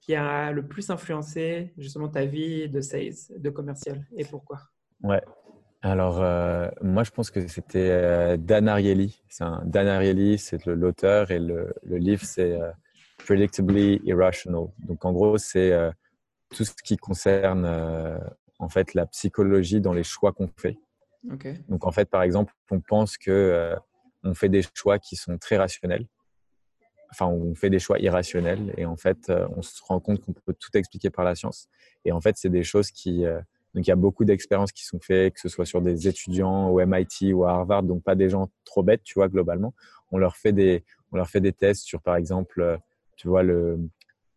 [0.00, 4.58] qui a le plus influencé justement ta vie de sales, de commercial, et pourquoi?
[5.02, 5.22] Ouais,
[5.82, 9.22] alors, euh, moi, je pense que c'était euh, Dan Ariely.
[9.64, 12.72] Dan Ariely, c'est l'auteur et le, livre, c'est euh,
[13.24, 14.66] Predictably Irrational.
[14.80, 15.72] Donc, en gros, c'est
[16.50, 17.66] tout ce qui concerne
[18.58, 20.76] en fait la psychologie dans les choix qu'on fait.
[21.68, 23.74] Donc, en fait, par exemple, on pense que
[24.22, 26.06] on fait des choix qui sont très rationnels.
[27.10, 30.54] Enfin, on fait des choix irrationnels et en fait, on se rend compte qu'on peut
[30.54, 31.68] tout expliquer par la science.
[32.04, 33.24] Et en fait, c'est des choses qui
[33.76, 36.70] donc il y a beaucoup d'expériences qui sont faites, que ce soit sur des étudiants
[36.70, 39.74] au MIT ou à Harvard, donc pas des gens trop bêtes, tu vois, globalement.
[40.10, 42.78] On leur fait des, on leur fait des tests sur, par exemple, euh,
[43.18, 43.78] tu vois, le,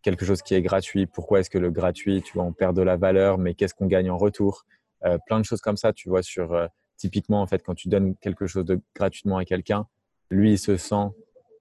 [0.01, 1.05] quelque chose qui est gratuit.
[1.05, 3.87] Pourquoi est-ce que le gratuit, tu vois, on perd de la valeur, mais qu'est-ce qu'on
[3.87, 4.65] gagne en retour?
[5.05, 6.67] Euh, Plein de choses comme ça, tu vois, sur euh,
[6.99, 9.87] typiquement, en fait, quand tu donnes quelque chose de gratuitement à quelqu'un,
[10.29, 11.07] lui, il se sent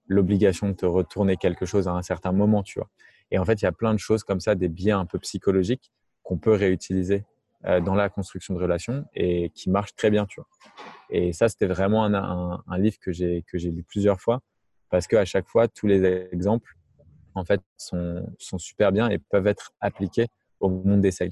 [0.07, 2.89] l'obligation de te retourner quelque chose à un certain moment, tu vois.
[3.31, 5.17] Et en fait, il y a plein de choses comme ça, des biais un peu
[5.19, 5.91] psychologiques
[6.23, 7.25] qu'on peut réutiliser
[7.65, 10.47] euh, dans la construction de relations et qui marche très bien, tu vois.
[11.09, 14.41] Et ça, c'était vraiment un, un, livre que j'ai que j'ai lu plusieurs fois
[14.89, 16.75] parce qu'à chaque fois, tous les exemples,
[17.35, 20.27] en fait, sont, sont super bien et peuvent être appliqués
[20.59, 21.31] au monde des sales.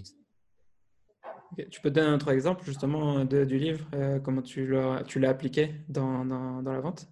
[1.71, 6.25] Tu peux donner un autre exemple justement du livre, euh, comment tu l'as, appliqué dans,
[6.25, 7.07] dans, dans, la vente?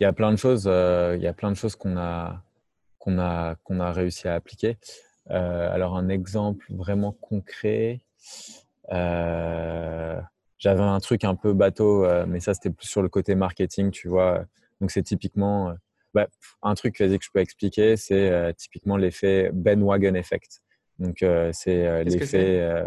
[0.00, 2.42] Il y a plein de choses, euh, il y a plein de choses qu'on a,
[2.98, 4.76] qu'on a, qu'on a réussi à appliquer.
[5.30, 8.00] Euh, alors, un exemple vraiment concret.
[8.92, 10.20] Euh,
[10.58, 13.90] j'avais un truc un peu bateau, euh, mais ça, c'était plus sur le côté marketing,
[13.90, 14.44] tu vois.
[14.80, 15.74] Donc, c'est typiquement
[16.14, 16.28] bah,
[16.62, 20.62] un truc que je peux expliquer, c'est typiquement l'effet Ben Wagon Effect.
[20.98, 22.86] Donc, c'est l'effet.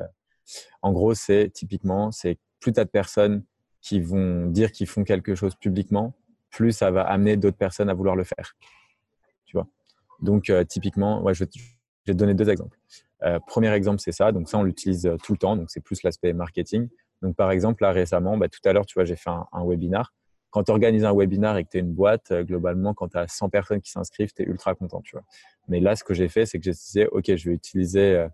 [0.82, 3.44] En gros, c'est typiquement, c'est plus tu as de personnes
[3.82, 6.16] qui vont dire qu'ils font quelque chose publiquement,
[6.50, 8.56] plus ça va amener d'autres personnes à vouloir le faire.
[9.46, 9.68] Tu vois?
[10.22, 11.50] Donc, typiquement, ouais, je, vais
[12.06, 12.78] te donner deux exemples.
[13.24, 14.32] Euh, premier exemple, c'est ça.
[14.32, 15.56] Donc ça, on l'utilise euh, tout le temps.
[15.56, 16.88] Donc c'est plus l'aspect marketing.
[17.22, 20.14] Donc par exemple, là récemment, bah, tout à l'heure, tu vois, j'ai fait un, webinar.
[20.52, 23.18] Quand tu organises un webinar et que tu es une boîte, euh, globalement, quand tu
[23.18, 25.26] as 100 personnes qui s'inscrivent, tu es ultra content, tu vois.
[25.68, 28.28] Mais là, ce que j'ai fait, c'est que j'ai dit, OK, je vais utiliser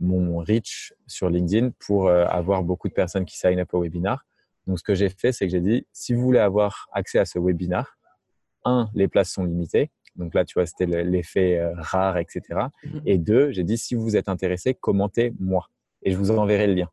[0.00, 4.24] mon reach sur LinkedIn pour avoir beaucoup de personnes qui sign up au webinar.
[4.68, 7.24] Donc ce que j'ai fait, c'est que j'ai dit, si vous voulez avoir accès à
[7.24, 7.98] ce webinar,
[8.64, 9.90] un, les places sont limitées.
[10.16, 12.42] Donc là, tu vois, c'était l'effet euh, rare, etc.
[12.84, 13.02] Mhm.
[13.06, 15.68] Et deux, j'ai dit, si vous êtes intéressé, commentez moi.
[16.02, 16.90] Et je vous enverrai le lien.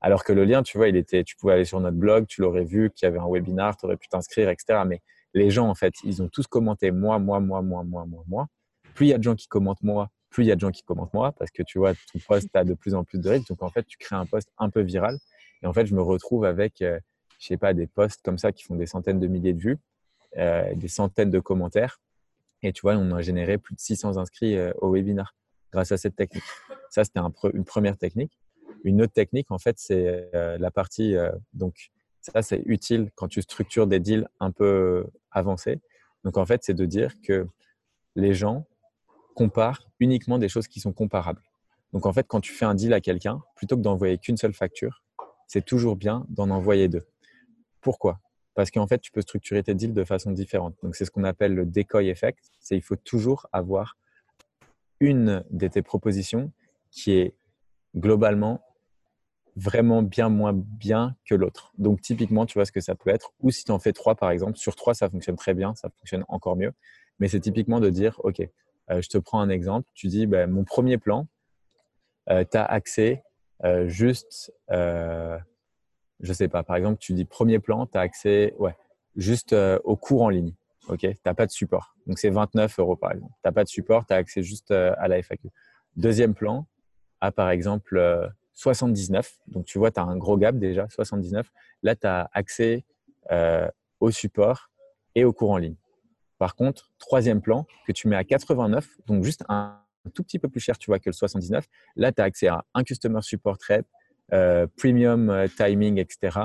[0.00, 2.42] Alors que le lien, tu vois, il était, tu pouvais aller sur notre blog, tu
[2.42, 4.82] l'aurais vu, qu'il y avait un webinar, tu aurais pu t'inscrire, etc.
[4.86, 5.00] Mais
[5.34, 8.46] les gens, en fait, ils ont tous commenté moi, moi, moi, moi, moi, moi, moi.
[8.94, 10.70] Plus il y a de gens qui commentent moi, plus il y a de gens
[10.70, 13.28] qui commentent moi, parce que tu vois, ton post a de plus en plus de
[13.28, 13.46] rythme.
[13.48, 15.18] Donc en fait, tu crées un post un peu viral.
[15.62, 16.98] Et en fait, je me retrouve avec, euh,
[17.38, 19.78] je sais pas, des posts comme ça qui font des centaines de milliers de vues,
[20.36, 22.00] euh, des centaines de commentaires.
[22.62, 25.34] Et tu vois, on a généré plus de 600 inscrits euh, au webinar
[25.72, 26.44] grâce à cette technique.
[26.90, 27.20] Ça, c'était
[27.54, 28.38] une première technique.
[28.84, 31.16] Une autre technique, en fait, c'est euh, la partie.
[31.52, 35.80] Donc, ça, c'est utile quand tu structures des deals un peu avancés.
[36.24, 37.46] Donc, en fait, c'est de dire que
[38.16, 38.66] les gens
[39.38, 41.40] comparent uniquement des choses qui sont comparables.
[41.92, 44.52] Donc en fait, quand tu fais un deal à quelqu'un, plutôt que d'envoyer qu'une seule
[44.52, 45.04] facture,
[45.46, 47.06] c'est toujours bien d'en envoyer deux.
[47.80, 48.18] Pourquoi?
[48.56, 50.74] Parce qu'en fait, tu peux structurer tes deals de façon différente.
[50.82, 52.50] Donc c'est ce qu'on appelle le decoy effect.
[52.58, 53.96] C'est il faut toujours avoir
[54.98, 56.50] une de tes propositions
[56.90, 57.36] qui est
[57.94, 58.60] globalement
[59.54, 61.72] vraiment bien moins bien que l'autre.
[61.78, 63.32] Donc typiquement, tu vois ce que ça peut être.
[63.38, 65.90] Ou si tu en fais trois, par exemple, sur trois, ça fonctionne très bien, ça
[65.90, 66.72] fonctionne encore mieux.
[67.20, 68.42] Mais c'est typiquement de dire, OK,
[68.90, 69.88] je te prends un exemple.
[69.94, 71.26] Tu dis, ben, mon premier plan,
[72.30, 73.22] euh, tu as accès
[73.64, 78.76] euh, juste, je sais pas, par exemple, tu dis premier plan, tu as accès ouais,
[79.16, 80.52] juste au cours en ligne.
[80.98, 81.94] Tu n'as pas de support.
[82.06, 83.32] Donc c'est 29 euros par exemple.
[83.34, 85.48] Tu n'as pas de support, tu as accès juste à la FAQ.
[85.96, 86.66] Deuxième plan,
[87.20, 89.38] à par exemple 79.
[89.48, 91.50] Donc tu vois, tu as un gros gap déjà, 79.
[91.82, 92.84] Là, tu as accès
[94.00, 94.70] au support
[95.14, 95.76] et au cours en ligne.
[96.38, 99.80] Par contre, troisième plan que tu mets à 89, donc juste un,
[100.14, 101.66] tout petit peu plus cher, tu vois, que le 79.
[101.96, 103.86] Là, tu as accès à un customer support rep,
[104.32, 106.38] euh, premium euh, timing, etc.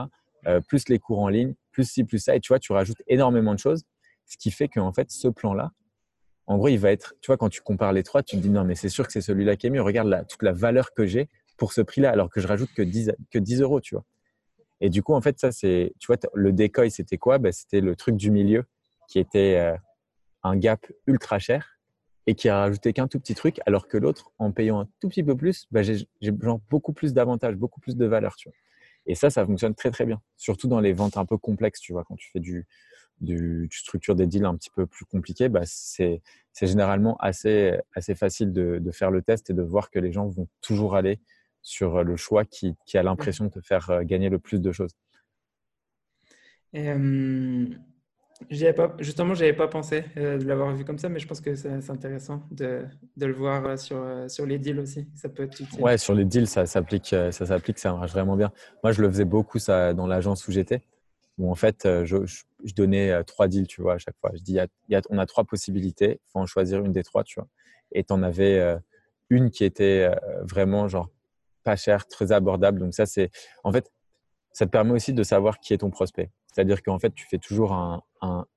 [0.47, 2.35] Euh, plus les cours en ligne, plus ci, plus ça.
[2.35, 3.83] Et tu vois, tu rajoutes énormément de choses.
[4.25, 5.71] Ce qui fait qu'en fait, ce plan-là,
[6.47, 8.49] en gros, il va être, tu vois, quand tu compares les trois, tu te dis
[8.49, 9.81] non, mais c'est sûr que c'est celui-là qui est mieux.
[9.81, 12.81] Regarde là, toute la valeur que j'ai pour ce prix-là, alors que je rajoute que
[12.81, 14.03] 10, que 10 euros, tu vois.
[14.81, 17.37] Et du coup, en fait, ça, c'est, tu vois, le décoil, c'était quoi?
[17.37, 18.65] Ben, C'était le truc du milieu
[19.07, 19.77] qui était euh,
[20.43, 21.79] un gap ultra cher
[22.25, 25.09] et qui a rajouté qu'un tout petit truc, alors que l'autre, en payant un tout
[25.09, 28.35] petit peu plus, ben, j'ai beaucoup plus d'avantages, beaucoup plus de valeur.
[29.05, 31.91] Et ça, ça fonctionne très très bien, surtout dans les ventes un peu complexes, tu
[31.91, 32.65] vois, quand tu fais du,
[33.19, 36.21] du tu structures des deals un petit peu plus compliqués, bah, c'est
[36.61, 40.47] généralement assez, assez facile de, faire le test et de voir que les gens vont
[40.61, 41.19] toujours aller
[41.61, 44.91] sur le choix qui, a l'impression de te faire euh, gagner le plus de choses.
[48.49, 51.55] Justement, je n'avais pas pensé euh, de l'avoir vu comme ça, mais je pense que
[51.55, 52.85] c'est intéressant de,
[53.17, 55.07] de, le voir euh, sur, euh, sur les deals aussi.
[55.15, 55.81] Ça peut être utile.
[55.81, 58.51] Ouais, sur les deals, ça s'applique, ça s'applique, ça marche vraiment bien.
[58.83, 60.81] Moi, je le faisais beaucoup ça dans l'agence où j'étais,
[61.37, 62.17] où en fait, je,
[62.75, 64.31] donnais trois deals, tu vois, à chaque fois.
[64.33, 64.59] Je dis,
[65.09, 67.47] on a trois possibilités, il faut en choisir une des trois, tu vois.
[67.91, 68.77] Et tu en avais
[69.29, 70.09] une qui était
[70.43, 71.09] vraiment genre
[71.63, 72.79] pas chère, très abordable.
[72.79, 73.29] Donc ça, c'est
[73.63, 73.91] en fait,
[74.53, 76.29] ça te permet aussi de savoir qui est ton prospect.
[76.53, 78.03] C'est-à-dire qu'en fait, tu fais toujours un,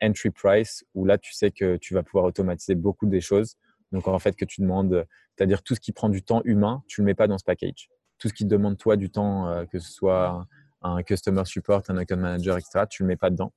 [0.01, 3.57] entry price où là, tu sais que tu vas pouvoir automatiser beaucoup des choses.
[3.90, 7.01] Donc, en fait, que tu demandes, c'est-à-dire tout ce qui prend du temps humain, tu
[7.01, 7.88] ne le mets pas dans ce package.
[8.18, 10.47] Tout ce qui demande, toi, du temps, euh, que ce soit
[10.82, 13.53] un, customer support, un account manager, etc., tu ne le mets pas dedans.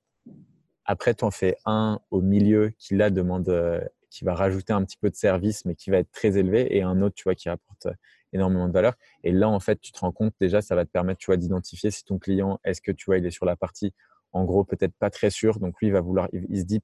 [0.85, 4.83] Après, tu en fais un au milieu qui, là, demande, euh, qui va rajouter un
[4.83, 7.35] petit peu de service, mais qui va être très élevé, et un autre, tu vois,
[7.35, 7.87] qui apporte
[8.33, 8.93] énormément de valeur.
[9.23, 11.37] Et là, en fait, tu te rends compte déjà, ça va te permettre, tu vois,
[11.37, 13.93] d'identifier si ton client, est-ce que tu vois, il est sur la partie
[14.31, 15.59] en gros, peut-être pas très sûr.
[15.59, 16.81] Donc, lui, il va vouloir, il, se dit,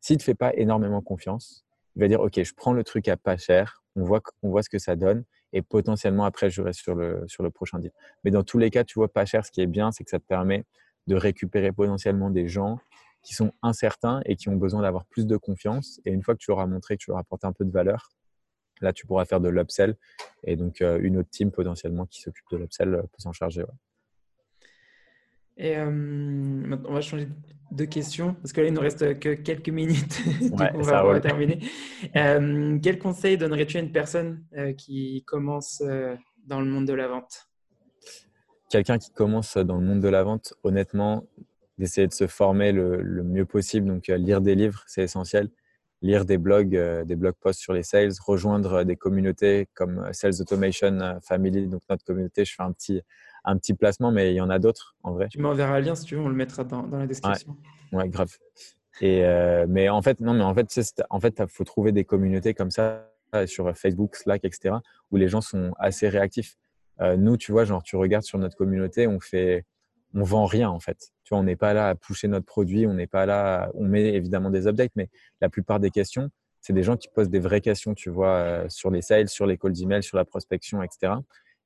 [0.00, 3.08] s'il ne te fait pas énormément confiance, il va dire, OK, je prends le truc
[3.08, 6.60] à pas cher, on voit, on voit ce que ça donne et potentiellement après, je
[6.60, 7.92] reste sur le, sur le prochain deal.
[8.24, 10.10] Mais dans tous les cas, tu vois, pas cher, ce qui est bien, c'est que
[10.10, 10.64] ça te permet
[11.06, 12.78] de récupérer potentiellement des gens
[13.22, 16.00] qui sont incertains et qui ont besoin d'avoir plus de confiance.
[16.04, 17.64] Et une fois que tu leur as montré que tu leur as apporté un peu
[17.64, 18.10] de valeur,
[18.80, 19.96] là, tu pourras faire de l'upsell.
[20.44, 23.64] Et donc, euh, une autre team potentiellement qui s'occupe de l'upsell euh, peut s'en charger.
[25.58, 27.28] Et euh, on va changer
[27.70, 30.20] de question parce que là, il nous reste que quelques minutes.
[30.40, 31.60] du coup, on va, terminer.
[32.14, 35.82] Euh, quel conseil donnerais-tu à une personne euh, qui commence
[36.46, 37.48] dans le monde de la vente?
[38.68, 41.26] Quelqu'un qui commence dans le monde de la vente, honnêtement,
[41.78, 43.86] d'essayer de se former le, le, mieux possible.
[43.86, 45.48] Donc, lire des livres, c'est essentiel.
[46.02, 51.18] Lire des blogs, des blog posts sur les sales, rejoindre des communautés comme Sales Automation
[51.22, 52.44] Family, donc notre communauté.
[52.44, 53.00] Je fais un petit,
[53.44, 55.28] un petit placement, mais il y en a d'autres en vrai.
[55.30, 57.56] Tu m'enverras un lien si tu veux, on le mettra dans, dans la description.
[57.92, 58.36] Ouais, grave.
[59.00, 60.68] Et euh, mais en fait, non, mais en fait,
[61.10, 63.10] en fait, il faut trouver des communautés comme ça
[63.46, 64.76] sur Facebook, Slack, etc.,
[65.10, 66.56] où les gens sont assez réactifs.
[67.00, 69.64] Euh, nous, tu vois, genre, tu regardes sur notre communauté, on fait,
[70.14, 71.12] on vend rien en fait.
[71.26, 73.84] Tu vois, on n'est pas là à pousser notre produit, on n'est pas là, on
[73.84, 75.10] met évidemment des updates, mais
[75.40, 78.68] la plupart des questions, c'est des gens qui posent des vraies questions, tu vois, euh,
[78.68, 81.14] sur les sales, sur les calls d'email, sur la prospection, etc.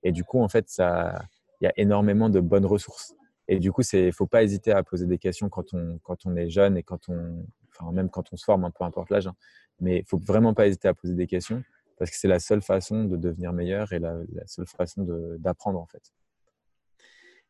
[0.02, 1.22] Et du coup, en fait, ça,
[1.60, 3.14] il y a énormément de bonnes ressources.
[3.48, 6.24] Et du coup, il ne faut pas hésiter à poser des questions quand on, quand
[6.24, 9.10] on est jeune et quand on, enfin, même quand on se forme, hein, peu importe
[9.10, 9.26] l'âge.
[9.26, 9.34] Hein.
[9.78, 11.62] Mais il faut vraiment pas hésiter à poser des questions
[11.98, 15.06] parce que c'est la seule façon de devenir meilleur et la, seule façon
[15.38, 16.00] d'apprendre en fait.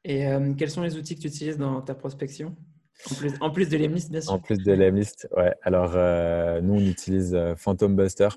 [0.04, 2.56] Et euh, quels sont les outils que tu utilises dans ta prospection?
[3.40, 4.32] En plus, de l'Emlist, bien sûr.
[4.32, 5.54] En plus de l'Emlist, ouais.
[5.62, 8.28] Alors, euh, nous, on utilise euh, Phantom Buster,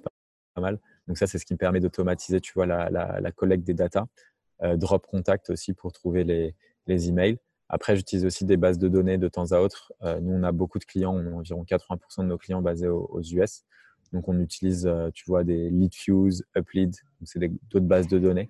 [0.55, 0.79] pas mal.
[1.07, 4.05] Donc, ça, c'est ce qui me permet d'automatiser, tu vois, la, collecte des datas.
[4.61, 6.55] Euh, drop Contact aussi pour trouver les,
[6.87, 7.37] les emails.
[7.67, 9.91] Après, j'utilise aussi des bases de données de temps à autre.
[10.01, 13.21] Nous, on a beaucoup de clients, on a environ 80% de nos clients basés aux,
[13.21, 13.63] US.
[14.11, 17.39] Donc, on utilise, tu vois, des LeadFuse, UpLead, c'est
[17.71, 18.49] d'autres bases de données.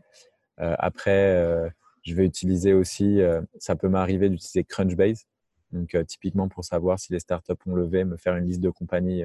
[0.57, 1.71] après,
[2.03, 3.21] je vais utiliser aussi,
[3.59, 5.25] ça peut m'arriver d'utiliser Crunchbase.
[5.71, 9.23] Donc, typiquement, pour savoir si les startups ont levé, me faire une liste de compagnies,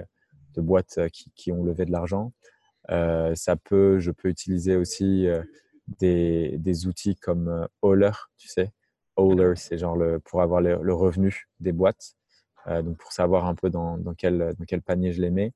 [0.54, 2.32] de boîtes qui, qui ont levé de l'argent.
[2.88, 5.26] ça peut, je peux utiliser aussi
[5.98, 8.70] des, des, outils comme Hauler, tu sais.
[9.16, 12.14] Hauler, c'est genre le, pour avoir le, le, revenu des boîtes.
[12.66, 15.52] donc, pour savoir un peu dans, dans, quel, dans quel panier je les mets.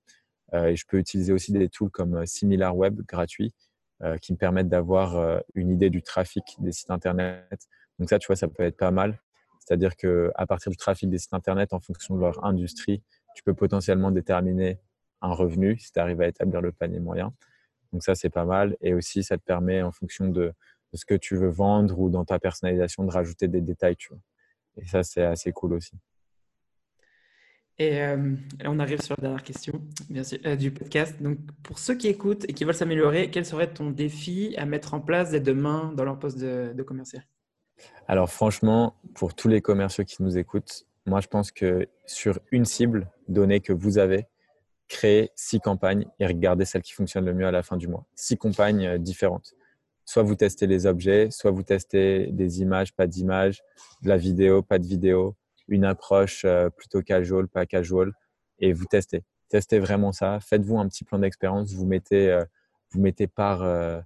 [0.55, 3.72] Euh, et je peux utiliser aussi des tools comme euh, SimilarWeb gratuits euh,
[4.21, 7.69] qui me permettent d'avoir une idée du trafic des sites internet.
[7.99, 9.21] Donc ça, tu vois, ça peut être pas mal.
[9.61, 13.03] C'est-à-dire qu'à partir du trafic des sites internet, en fonction de leur industrie,
[13.35, 14.81] tu peux potentiellement déterminer
[15.21, 17.33] un revenu si tu arrives à établir le panier moyen.
[17.93, 18.77] Donc ça, c'est pas mal.
[18.81, 20.53] Et aussi, ça te permet, en fonction de,
[20.93, 23.97] de, ce que tu veux vendre ou dans ta personnalisation, de rajouter des détails.
[23.97, 24.21] Tu vois.
[24.79, 25.97] Et ça, c'est assez cool aussi.
[27.83, 29.83] Et euh, on arrive sur la dernière question
[30.47, 31.21] euh, du podcast.
[31.21, 34.95] Donc, pour ceux qui écoutent et qui veulent s'améliorer, quel serait ton défi à mettre
[34.95, 37.25] en place dès demain dans leur poste de, de commercial?
[38.07, 42.65] Alors, franchement, pour tous les commerciaux qui nous écoutent, moi, je pense que sur une
[42.65, 44.27] cible donnée que vous avez,
[44.87, 48.07] créez six campagnes et regardez celle qui fonctionne le mieux à la fin du mois.
[48.15, 49.55] Six campagnes euh, différentes.
[50.05, 53.61] Soit vous testez les objets, soit vous testez des images, pas d'images,
[54.03, 55.35] de la vidéo, pas de vidéo,
[55.73, 58.13] une approche euh, plutôt casual, pas casual,
[58.59, 59.25] et vous testez.
[59.49, 60.39] Testez vraiment ça.
[60.41, 61.73] Faites-vous un petit plan d'expérience.
[61.73, 62.45] Vous mettez, euh,
[62.91, 64.01] vous mettez par, euh,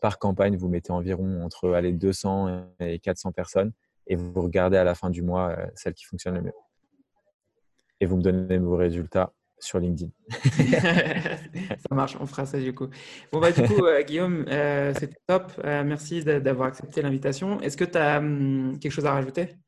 [0.00, 3.72] par campagne, vous mettez environ entre allez, 200 et 400 personnes,
[4.06, 6.54] et vous regardez à la fin du mois celle qui fonctionne le mieux.
[8.00, 10.10] Et vous me donnez vos résultats sur LinkedIn.
[10.30, 12.86] ça marche, on fera ça du coup.
[13.30, 14.46] Bon, bah, du coup, Guillaume,
[14.94, 15.52] c'était top.
[15.64, 17.60] merci d'avoir accepté l'invitation.
[17.60, 19.58] Est-ce que tu as hum, quelque chose à rajouter?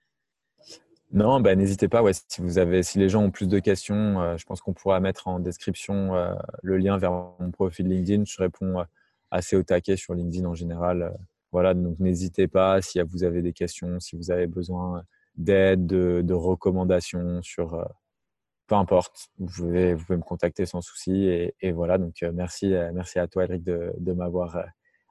[1.12, 2.02] Non, bah, n'hésitez pas.
[2.12, 4.98] Si, vous avez, si les gens ont plus de questions, euh, je pense qu'on pourra
[4.98, 8.24] mettre en description euh, le lien vers mon profil LinkedIn.
[8.24, 8.84] Je réponds euh,
[9.30, 11.14] assez au taquet sur LinkedIn en général.
[11.52, 15.04] voilà, donc n'hésitez pas si vous avez des questions, si vous avez besoin
[15.36, 17.86] d'aide, de, recommandations sur
[18.66, 21.26] peu importe, vous pouvez, me contacter sans souci.
[21.60, 24.64] Et, voilà, donc merci, merci à toi, Eric, de m'avoir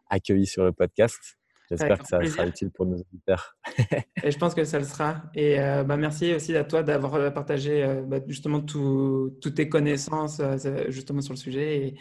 [0.10, 1.40] accueilli sur le podcast.
[1.72, 3.55] J'espère que ça sera utile pour nos auditeurs.
[4.24, 5.24] et je pense que ça le sera.
[5.34, 9.69] Et euh, bah, merci aussi à toi d'avoir euh, partagé euh, bah, justement toutes tes
[9.69, 10.41] connaissances
[10.89, 11.78] justement sur le sujet.
[11.78, 11.95] Et,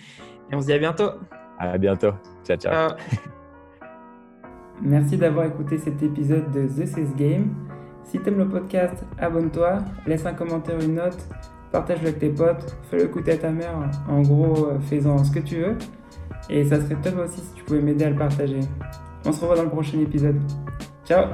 [0.53, 1.11] on se dit à bientôt.
[1.59, 2.11] À bientôt.
[2.45, 2.57] ciao.
[2.57, 2.91] ciao.
[4.83, 7.55] Merci d'avoir écouté cet épisode de The Sales Game.
[8.03, 11.19] Si tu aimes le podcast, abonne-toi, laisse un commentaire, une note,
[11.71, 13.79] partage-le avec tes potes, fais-le écouter à ta mère.
[14.09, 15.77] En gros, fais-en ce que tu veux.
[16.49, 18.61] Et ça serait top aussi si tu pouvais m'aider à le partager.
[19.25, 20.41] On se revoit dans le prochain épisode.
[21.05, 21.25] Ciao